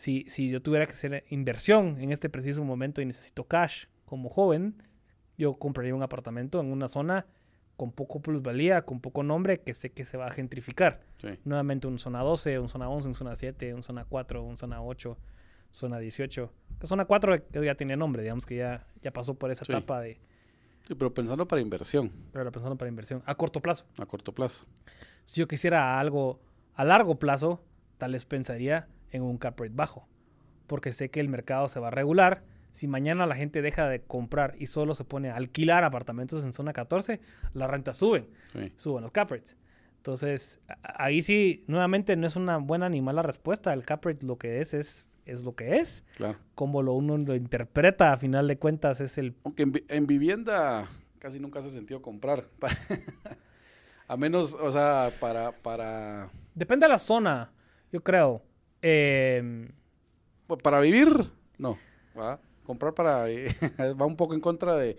[0.01, 4.31] Si, si yo tuviera que hacer inversión en este preciso momento y necesito cash como
[4.31, 4.83] joven,
[5.37, 7.27] yo compraría un apartamento en una zona
[7.77, 11.01] con poco plusvalía, con poco nombre, que sé que se va a gentrificar.
[11.19, 11.29] Sí.
[11.45, 14.83] Nuevamente un zona 12, un zona 11, un zona 7, un zona 4, un zona
[14.83, 15.19] 8,
[15.71, 16.51] zona 18.
[16.81, 19.73] La zona 4 ya tiene nombre, digamos que ya, ya pasó por esa Sí.
[19.73, 20.19] etapa de,
[20.89, 23.85] Sí, pero pensando para inversión pero pensando para inversión a corto plazo.
[23.99, 24.65] a corto plazo.
[25.25, 26.41] Si yo quisiera algo
[26.75, 27.63] a largo plazo,
[27.99, 30.07] tal vez pensaría en un cap rate bajo,
[30.67, 32.43] porque sé que el mercado se va a regular.
[32.73, 36.53] Si mañana la gente deja de comprar y solo se pone a alquilar apartamentos en
[36.53, 37.21] zona 14,
[37.53, 38.73] las rentas suben, Sí.
[38.77, 39.57] suben los cap rates.
[39.97, 43.73] Entonces, ahí sí, nuevamente no es una buena ni mala respuesta.
[43.75, 46.05] El cap rate lo que es, es, es lo que es.
[46.17, 46.39] Claro.
[46.55, 49.35] Como lo uno lo interpreta, a final de cuentas, es el...
[49.45, 50.89] Aunque en vivienda
[51.19, 52.45] casi nunca hace sentido comprar.
[54.09, 57.53] a menos, o sea, para, para, Depende de la zona,
[57.93, 58.43] yo creo.
[58.83, 59.69] Eh,
[60.63, 61.79] para vivir, no.
[62.19, 62.41] ¿va?
[62.65, 63.25] Comprar para
[64.01, 64.97] va un poco en contra de,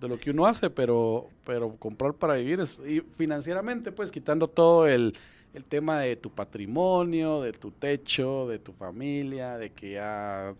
[0.00, 4.48] de lo que uno hace, pero, pero comprar para vivir es, y financieramente, pues quitando
[4.48, 5.14] todo el,
[5.52, 10.54] el tema de tu patrimonio, de tu techo, de tu familia, de que ya,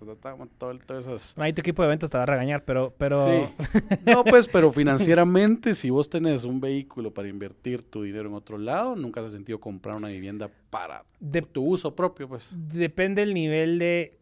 [0.58, 1.38] todo, todas esas...
[1.38, 2.92] ahí tu equipo de ventas te va a regañar, pero...
[2.98, 3.66] pero Sí.
[4.06, 8.58] No, pues, pero financieramente, si vos tenés un vehículo para invertir tu dinero en otro
[8.58, 12.56] lado, nunca has sentido comprar una vivienda para de- tu uso propio, pues.
[12.58, 14.18] depende el nivel de,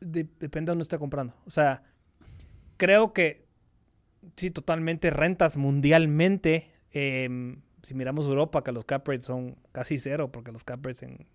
[0.00, 1.34] de- Depende de dónde esté comprando.
[1.46, 1.82] O sea,
[2.76, 3.44] creo que...
[4.34, 6.70] Sí, totalmente rentas mundialmente.
[6.92, 11.02] em, si miramos Europa, que los cap rates son casi cero, porque los cap rates
[11.02, 11.26] en...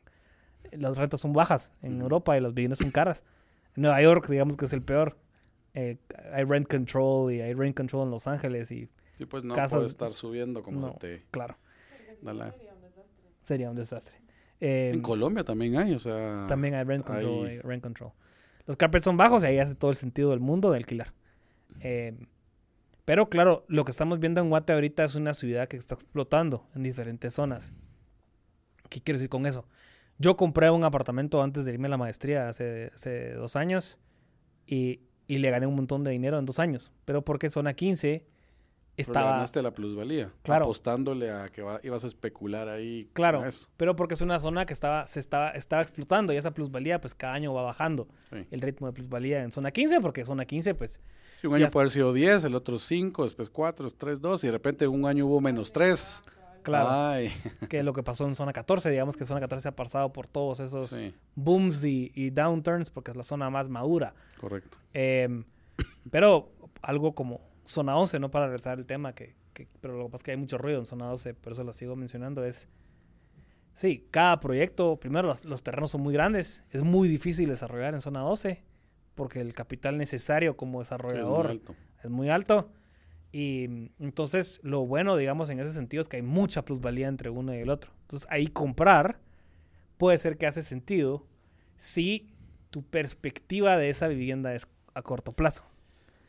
[0.72, 2.00] Las rentas son bajas en.
[2.02, 3.24] Europa y las viviendas son caras.
[3.76, 5.18] En Nueva York, digamos que es el peor.
[5.74, 5.98] Eh,
[6.34, 9.78] hay rent control y hay rent control en Los Ángeles y Sí, pues no Casas-
[9.80, 10.94] puede estar subiendo como no.
[10.94, 11.58] se te claro,
[12.22, 12.56] da la-
[13.42, 14.16] sería un desastre.
[14.60, 16.46] Eh, En Colombia también hay, o sea...
[16.48, 17.48] también hay rent control.
[17.48, 18.12] hay- hay rent control.
[18.68, 21.12] Los cap rates son bajos y ahí hace todo el sentido del mundo de alquilar.
[21.82, 22.16] Eh,
[23.06, 26.68] pero claro, lo que estamos viendo en Guate ahorita es una ciudad que está explotando
[26.76, 27.74] en diferentes zonas.
[28.90, 29.66] ¿Qué quiero decir con eso?
[30.18, 33.98] Yo compré un apartamento antes de irme a la maestría hace, hace dos años
[34.68, 36.92] y, y le gané un montón de dinero en dos años.
[37.06, 38.26] Pero porque zona 15
[38.94, 39.32] pero estaba...
[39.32, 40.32] ganaste la plusvalía.
[40.44, 40.66] Claro.
[40.66, 43.06] Apostándole a que va- ibas a especular ahí.
[43.06, 43.68] con Claro, eso.
[43.78, 47.16] pero porque es una zona que estaba, se estaba, estaba explotando y esa plusvalía pues
[47.16, 48.46] cada año va bajando Sí.
[48.52, 51.02] el ritmo de plusvalía en zona 15 porque zona 15 pues
[51.42, 54.48] Sí, un año puede haber sido 10, el otro 5, después 4, 3, 2, y
[54.48, 56.24] de repente un año hubo menos 3.
[56.62, 56.90] claro.
[56.92, 57.32] Ay,
[57.70, 60.28] que es lo que pasó en zona 14 digamos que zona 14 ha pasado por
[60.28, 64.14] todos esos sí, booms y, y downturns porque es la zona más madura.
[64.40, 64.78] Correcto.
[64.94, 65.44] Em,
[66.12, 66.52] pero
[66.84, 70.18] algo como zona 11 no para regresar el tema que, que- pero lo que pasa
[70.18, 72.68] es que hay mucho ruido en zona 12 por eso lo sigo mencionando es
[73.74, 78.02] sí cada proyecto primero los, los terrenos son muy grandes es muy difícil desarrollar en
[78.02, 78.64] zona 12
[79.16, 81.58] porque el capital necesario como Sí, es muy desarrollador
[82.04, 82.72] es muy alto.
[83.32, 87.30] Y mm, entonces lo bueno, digamos, en ese sentido es que hay mucha plusvalía entre
[87.30, 87.92] uno y el otro.
[88.04, 89.20] Entonces ahí comprar
[89.98, 91.26] puede ser que hace sentido
[91.78, 92.30] si
[92.72, 95.66] tu perspectiva de esa vivienda es a corto plazo.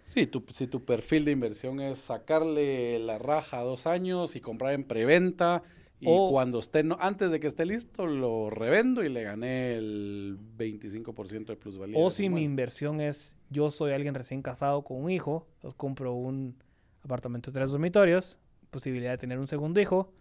[0.04, 4.40] Sí, tu- si tu perfil de inversión es sacarle la raja a dos años y
[4.40, 5.62] comprar en preventa
[6.02, 9.74] y O- cuando esté, no- antes de que esté listo, lo revendo y le gané
[9.76, 11.96] el 25% de plusvalía.
[11.96, 16.12] O si mi inversión es yo soy alguien recién casado con un hijo, entonces compro
[16.14, 16.56] un
[17.04, 18.38] apartamento de tres dormitorios,
[18.70, 20.12] posibilidad de tener un segundo hijo,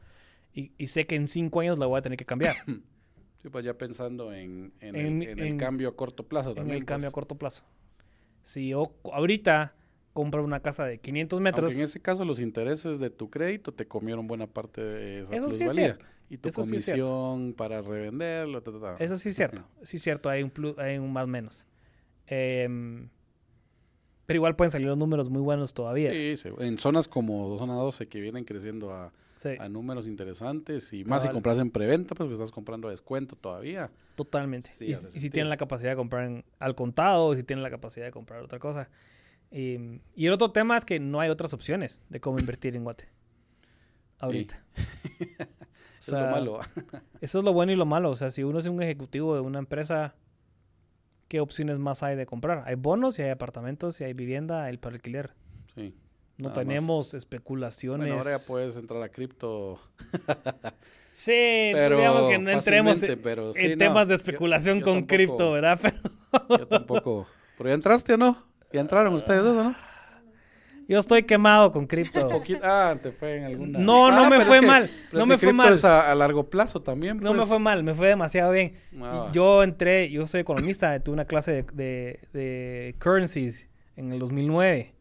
[0.53, 2.55] y, y sé que en cinco años lo voy a tener que cambiar.
[3.41, 6.51] Sí, pues ya pensando en, en En- el, en el en- cambio a corto plazo
[6.51, 6.77] en también.
[6.77, 7.13] el cambio a pues.
[7.15, 7.63] corto plazo.
[8.43, 9.73] Si yo ahorita
[10.14, 13.74] compro una casa de 500 metros, Aunque en ese caso los intereses de tu crédito
[13.74, 15.97] te comieron buena parte de esa Eso sí es plusvalía.
[16.30, 18.62] Y tu Eso sí comisión para revenderlo.
[18.62, 18.95] ta, ta, ta.
[19.03, 19.64] eso sí es cierto.
[19.84, 21.66] Sí es cierto, hay un, plus, hay un más menos.
[22.28, 23.09] Em,
[24.26, 26.12] pero igual pueden salir los números muy buenos todavía.
[26.12, 30.93] Sí, sí, en zonas como zona 12 que vienen creciendo a, Sí, a números interesantes
[30.93, 33.89] y más si compras en preventa, pues que estás comprando a descuento todavía.
[34.16, 34.70] totalmente.
[34.86, 38.05] Y, si tienen la capacidad de comprar en- al contado, o si tienen la capacidad
[38.05, 38.88] de comprar otra cosa.
[39.52, 42.84] Y, y el otro tema es que no hay otras opciones de cómo invertir en
[42.84, 43.10] Guate.
[44.20, 44.64] Ahorita.
[46.02, 46.60] O Eso es lo malo.
[47.22, 48.10] Eso es lo bueno y lo malo.
[48.10, 50.16] O sea, si uno es un ejecutivo de una empresa,
[51.28, 52.64] ¿qué opciones más hay de comprar?
[52.66, 55.36] Hay bonos y hay apartamentos y hay vivienda, hay para alquiler.
[55.76, 55.93] Sí.
[56.38, 56.68] No Nada más.
[56.68, 58.08] tenemos especulaciones.
[58.08, 59.80] Bueno, ahora ya puedes entrar a cripto.
[61.14, 64.86] Sí, Pero digamos que no entremos en, pero en sí, no, temas de especulación yo
[64.86, 65.78] con cripto, ¿verdad?
[65.82, 67.28] Pero Yo tampoco.
[67.58, 68.38] ¿Pero ya entraste o no?
[68.74, 69.76] ¿Ya entraron ustedes dos o no?
[70.88, 72.28] yo estoy quemado con cripto.
[72.63, 73.80] Ah, te fue en alguna.
[73.80, 75.74] No, no Ah, me pero fue es que- mal, no es me que fue mal.
[75.74, 77.17] es a, a largo plazo también.
[77.22, 77.49] No me pues.
[77.49, 78.74] fue mal, me fue demasiado bien.
[79.01, 79.30] Ah.
[79.32, 84.93] Yo entré, yo soy economista, tuve una clase de, de- de currencies en el 2009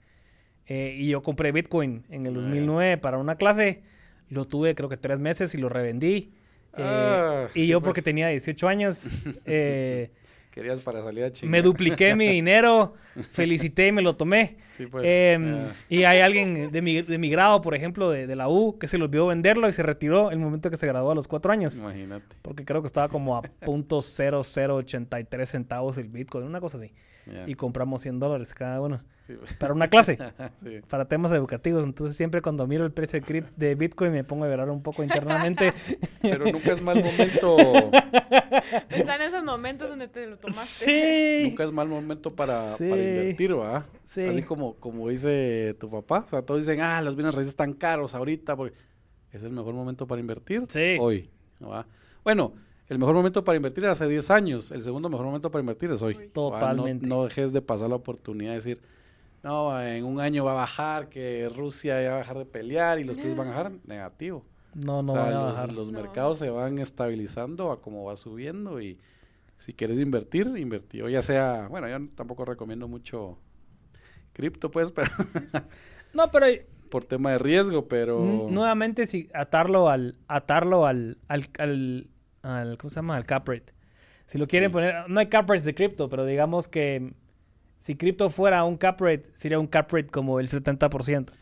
[0.66, 3.82] eh, y yo compré Bitcoin en el 2009 para una clase.
[4.28, 6.32] Lo tuve creo que tres meses y lo revendí.
[6.76, 7.88] Eh, Ah, y sí, yo pues.
[7.88, 9.08] porque tenía 18 años,
[9.44, 10.12] eh,
[10.50, 11.52] Querías para salir a chingar.
[11.52, 12.94] me dupliqué mi dinero,
[13.30, 14.56] felicité y me lo tomé.
[14.72, 15.04] Sí, pues.
[15.06, 15.66] Em.
[15.88, 18.88] Y hay alguien de mi, de mi grado, por ejemplo, de, de la U, que
[18.88, 21.52] se le olvidó venderlo y se retiró el momento que se graduó a los cuatro
[21.52, 21.78] años.
[21.78, 22.36] Imagínate.
[22.42, 26.92] Porque creo que estaba como a .0083 centavos el Bitcoin, una cosa así.
[27.46, 29.00] Y compramos 100 dólares cada uno.
[29.30, 29.54] Sí, pues.
[29.54, 30.18] Para una clase,
[30.64, 30.80] Sí.
[30.88, 31.84] para temas educativos.
[31.84, 33.20] Entonces siempre cuando miro el precio
[33.56, 35.72] de, Bitcoin me pongo a llorar un poco internamente.
[36.22, 37.56] Pero nunca es mal momento.
[38.90, 40.84] En esos momentos donde te lo tomaste.
[40.84, 41.48] sí.
[41.48, 42.88] Nunca es mal momento para, Sí.
[42.88, 43.86] para invertir, ¿va?
[44.04, 44.22] Sí.
[44.22, 46.24] Así como, como dice tu papá.
[46.26, 48.56] O sea, todos dicen, ah, los bienes raíces están caros ahorita.
[48.56, 48.76] Porque...
[49.32, 50.64] ¿Es el mejor momento para invertir?
[50.68, 50.96] Sí.
[50.98, 51.30] Hoy.
[51.62, 51.86] ¿va?
[52.24, 52.52] Bueno,
[52.88, 54.70] el mejor momento para invertir era hace 10 años.
[54.72, 56.30] El segundo mejor momento para invertir es hoy.
[56.32, 57.06] Totalmente.
[57.06, 58.80] No, dejes de pasar la oportunidad de decir,
[59.42, 62.98] no, en un año va a bajar, que Rusia ya va a dejar de pelear
[62.98, 63.72] y los precios van a bajar.
[63.84, 64.44] Negativo.
[64.74, 65.72] No, no o sea, van a los, bajar.
[65.72, 66.00] los No.
[66.02, 68.98] mercados se van estabilizando a como va subiendo y
[69.56, 71.02] si quieres invertir, invertir.
[71.04, 73.38] O ya sea, bueno, yo tampoco recomiendo mucho
[74.32, 75.10] cripto, pues, pero
[76.14, 76.46] No, pero
[76.90, 78.48] por tema de riesgo, pero...
[78.50, 82.08] nuevamente si atarlo al atarlo al, al, al,
[82.42, 83.16] al- ¿cómo se llama?
[83.16, 83.72] Al cap rate.
[84.26, 84.72] Si lo quieren Sí.
[84.72, 87.12] poner, no hay cap rates de cripto, pero digamos que
[87.80, 91.32] si cripto fuera un cap rate, sería un cap rate como el 70%.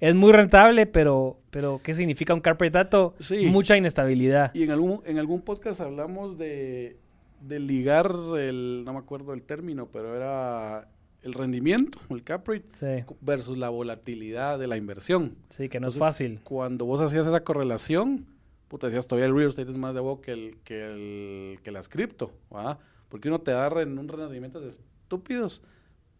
[0.00, 3.14] Es muy rentable, pero, pero ¿qué significa un cap rate alto?
[3.20, 3.46] Sí.
[3.46, 4.52] Mucha inestabilidad.
[4.52, 6.98] Y en algún, en algún podcast hablamos de,
[7.40, 10.88] de ligar el, no me acuerdo el término, pero era
[11.22, 15.36] el rendimiento, el cap rate, Sí, versus la volatilidad de la inversión.
[15.48, 16.40] sí, que no es fácil.
[16.44, 18.26] Cuando vos hacías esa correlación,
[18.68, 21.70] puta, decías, todavía el real estate es más de vos que, el, que, el, que
[21.70, 22.78] las cripto, ¿va?
[23.08, 25.62] Porque uno te da ren- un rendimientos estúpidos,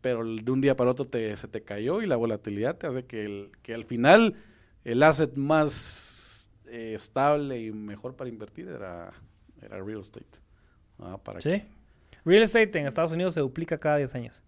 [0.04, 3.06] pero de un día para otro te, se te cayó y la volatilidad te hace
[3.06, 4.34] que, el, que al final
[4.84, 9.14] el asset más eh, estable y mejor para invertir era,
[9.62, 10.26] era real estate.
[11.02, 11.16] ¿va?
[11.16, 11.62] Para Sí.
[12.22, 14.42] Real estate en Estados Unidos se duplica cada 10 años.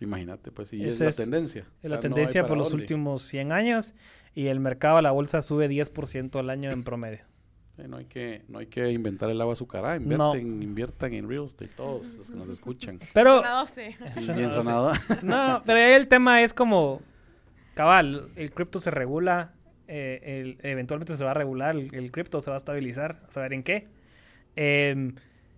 [0.00, 1.60] imagínate, pues, y es la tendencia.
[1.60, 3.94] Es O sea, la tendencia por los últimos 100 años
[4.34, 7.20] y el mercado la bolsa sube 10% al año en promedio.
[7.76, 10.34] No, hay que, no hay que inventar el agua azucarada, No.
[10.36, 13.00] invierten, inviertan en real estate todos los que nos escuchan.
[13.12, 13.96] Pero, Zona 12.
[14.06, 14.92] Sí, Sonado, bien sonado.
[15.22, 17.02] no, pero ahí el tema es como,
[17.74, 19.52] cabal, el cripto se regula,
[19.88, 23.30] eh, el- eventualmente se va a regular, el, el cripto se va a estabilizar, a
[23.32, 23.88] saber en qué.
[24.56, 25.14] Em,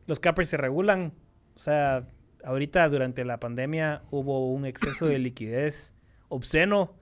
[0.07, 1.13] los cap rates se regulan,
[1.55, 2.07] o sea,
[2.45, 5.93] ahorita durante la pandemia hubo un exceso de liquidez
[6.29, 6.95] obsceno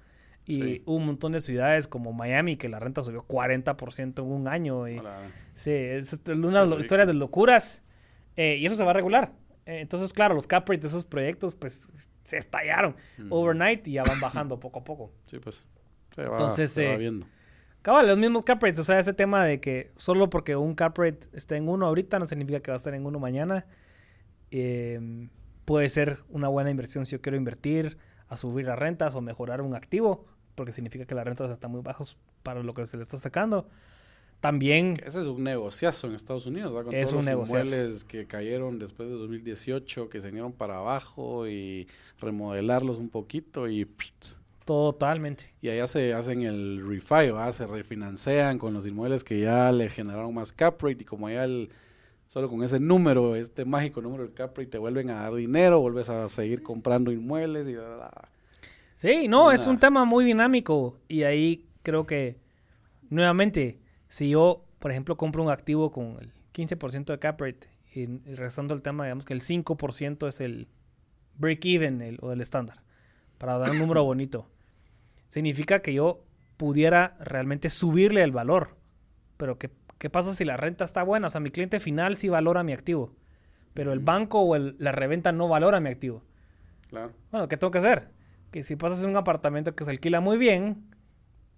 [0.47, 0.83] y Sí.
[0.87, 4.87] un montón de ciudades como Miami que la renta subió 40% en un año.
[4.89, 5.29] Y, Hola.
[5.55, 6.81] Sí, es es una de las rico.
[6.81, 7.83] historias de locuras.
[8.37, 9.33] eh, y eso se va a regular.
[9.65, 11.89] Eh, entonces, claro, los cap rates de esos proyectos, pues,
[12.25, 12.97] se estallaron
[13.31, 15.13] overnight y ya van bajando poco a poco.
[15.27, 15.67] Sí, pues.
[16.15, 17.27] Se va, Entonces, se va eh, viendo.
[17.83, 18.79] Cabal, los mismos cap rates.
[18.81, 22.19] O sea, ese tema de que solo porque un cap rate esté en uno ahorita
[22.19, 23.67] no significa que va a estar en uno mañana.
[24.51, 25.29] Eh,
[25.65, 27.97] puede ser una buena inversión si yo quiero invertir
[28.29, 31.81] a subir las rentas o mejorar un activo, porque significa que las rentas están muy
[31.83, 33.67] bajos para lo que se le está sacando.
[34.41, 36.87] También Ese es un negociazo en Estados Unidos, ¿verdad?
[36.87, 37.65] Con Es todos un los negociazo.
[37.71, 41.89] inmuebles que cayeron después de 2018, que se vinieron para abajo y
[42.21, 43.89] remodelarlos un poquito y,
[44.67, 45.51] totalmente.
[45.63, 47.53] y allá se hacen el refi, ¿verdad?
[47.53, 51.45] Se refinancian con los inmuebles que ya le generaron más cap rate y como ya
[51.45, 51.71] el,
[52.27, 55.81] solo con ese número, este mágico número del cap rate, te vuelven a dar dinero,
[55.81, 57.75] vuelves a seguir comprando inmuebles y...
[57.75, 58.29] bla, bla, bla.
[59.05, 62.39] Sí, no, es un tema muy dinámico y ahí creo que,
[63.11, 63.79] nuevamente,
[64.09, 68.35] si yo, por ejemplo, compro un activo con el 15% de cap rate y, y
[68.35, 70.69] regresando al tema, digamos que el 5% es el
[71.39, 72.79] break-even el- o el estándar,
[73.37, 74.47] para dar un número bonito,
[75.29, 76.25] significa que yo
[76.57, 78.71] pudiera realmente subirle el valor.
[79.37, 81.27] Pero ¿qué, qué pasa si la renta está buena?
[81.27, 83.13] O sea, mi cliente final sí valora mi activo,
[83.75, 86.23] pero el banco o el- la reventa no valora mi activo.
[86.89, 87.13] Claro.
[87.31, 88.14] Bueno, ¿qué tengo que hacer?
[88.55, 90.85] Que si pasas en un apartamento que se alquila muy bien,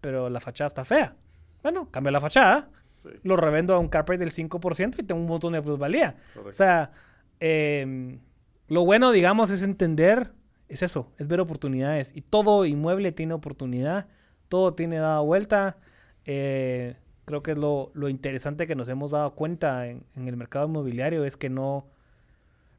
[0.00, 1.14] pero la fachada está fea.
[1.62, 2.70] Bueno, cambio la fachada,
[3.02, 3.10] Sí.
[3.22, 6.16] lo revendo a un cap rate del 5% y tengo un montón de plusvalía.
[6.32, 6.48] Correcto.
[6.48, 6.90] O sea,
[7.38, 8.20] em,
[8.68, 10.32] lo bueno, digamos, es entender
[10.68, 12.12] es eso, es ver oportunidades.
[12.14, 14.06] Y todo inmueble tiene oportunidad,
[14.48, 15.76] todo tiene dada vuelta.
[16.24, 20.36] Eh, creo que es lo, lo, interesante que nos hemos dado cuenta en, en el
[20.38, 21.86] mercado inmobiliario, es que no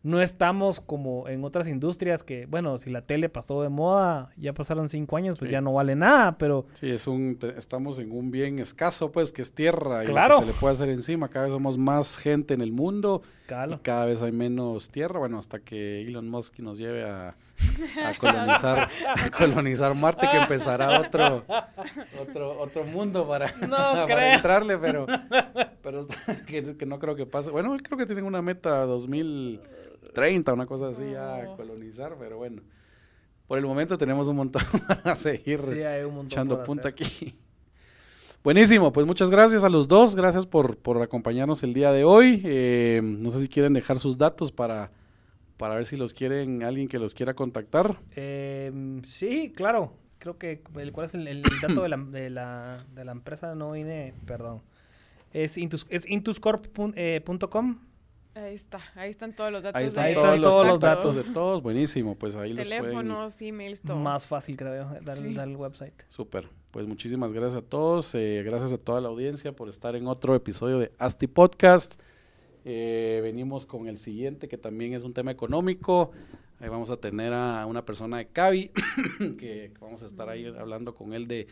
[0.08, 4.54] no estamos como en otras industrias que, bueno, si la tele pasó de moda, ya
[4.54, 6.66] pasaron cinco años, pues ya no vale nada, pero...
[6.74, 10.38] Sí, es un, estamos en un bien escaso, pues, que es tierra claro.
[10.38, 11.28] y se le puede hacer encima.
[11.28, 13.74] Cada vez somos más gente en el mundo claro.
[13.74, 17.36] y cada vez hay menos tierra, bueno, hasta que Elon Musk nos lleve a,
[18.04, 18.90] a colonizar,
[19.26, 21.44] a colonizar Marte, que empezará otro,
[22.22, 23.78] otro, otro mundo para, no
[24.08, 25.06] para entrarle, pero,
[25.82, 26.08] pero
[26.48, 27.52] que, que, no creo que pase.
[27.52, 28.86] Bueno, creo que tienen una meta
[30.18, 32.62] 2030, una cosa así, a colonizar, pero bueno.
[33.48, 37.06] Por el momento tenemos un montón para seguir sí, un montón echando punta hacer.
[37.06, 37.38] aquí.
[38.44, 42.42] Buenísimo, pues muchas gracias a los dos, gracias por, por acompañarnos el día de hoy.
[42.46, 44.92] Eh, no sé si quieren dejar sus datos para
[45.58, 47.98] para ver si los quieren, alguien que los quiera contactar.
[48.16, 48.72] Eh,
[49.04, 49.94] sí, claro.
[50.20, 50.62] Creo que,
[50.92, 53.54] ¿cuál es el, el dato de la, de, la, de la empresa?
[53.56, 54.62] No vine, perdón.
[55.32, 57.78] Es, intus, es intuscorp.com.
[58.38, 59.80] Ahí está, ahí están todos los datos.
[59.82, 63.24] Ahí están, ahí todos, están los, todos los datos de todos, buenísimo, pues ahí Teléfonos,
[63.24, 63.56] los pueden...
[63.56, 63.98] emails, todo.
[63.98, 65.34] Más fácil, creo, dar, Sí.
[65.34, 65.94] dar el website.
[66.08, 70.06] Súper, pues muchísimas gracias a todos, eh, gracias a toda la audiencia por estar en
[70.06, 72.00] otro episodio de Asti Podcast.
[72.64, 76.12] Eh, venimos con el siguiente, que también es un tema económico.
[76.60, 78.70] Ahí vamos a tener a una persona de Cavi,
[79.40, 81.48] que vamos a estar ahí hablando con él de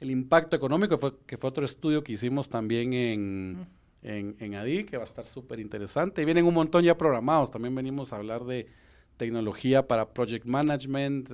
[0.00, 3.66] el impacto económico, que fue, que fue otro estudio que hicimos también en,
[4.06, 6.22] en, en que va a estar súper interesante.
[6.22, 7.50] Y vienen un montón ya programados.
[7.50, 8.68] También venimos a hablar de
[9.16, 11.28] tecnología para project management.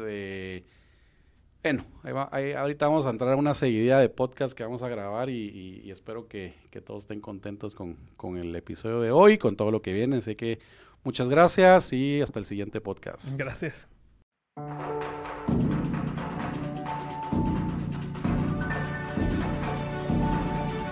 [1.62, 1.84] Bueno,
[2.56, 6.26] ahorita vamos a entrar a una seguidilla de podcast que vamos a grabar y, espero
[6.26, 9.92] que, que, todos estén contentos con, con, el episodio de hoy, con todo lo que
[9.92, 10.16] viene.
[10.16, 10.58] Así que
[11.04, 13.38] muchas gracias y hasta el siguiente podcast.
[13.38, 13.86] Gracias.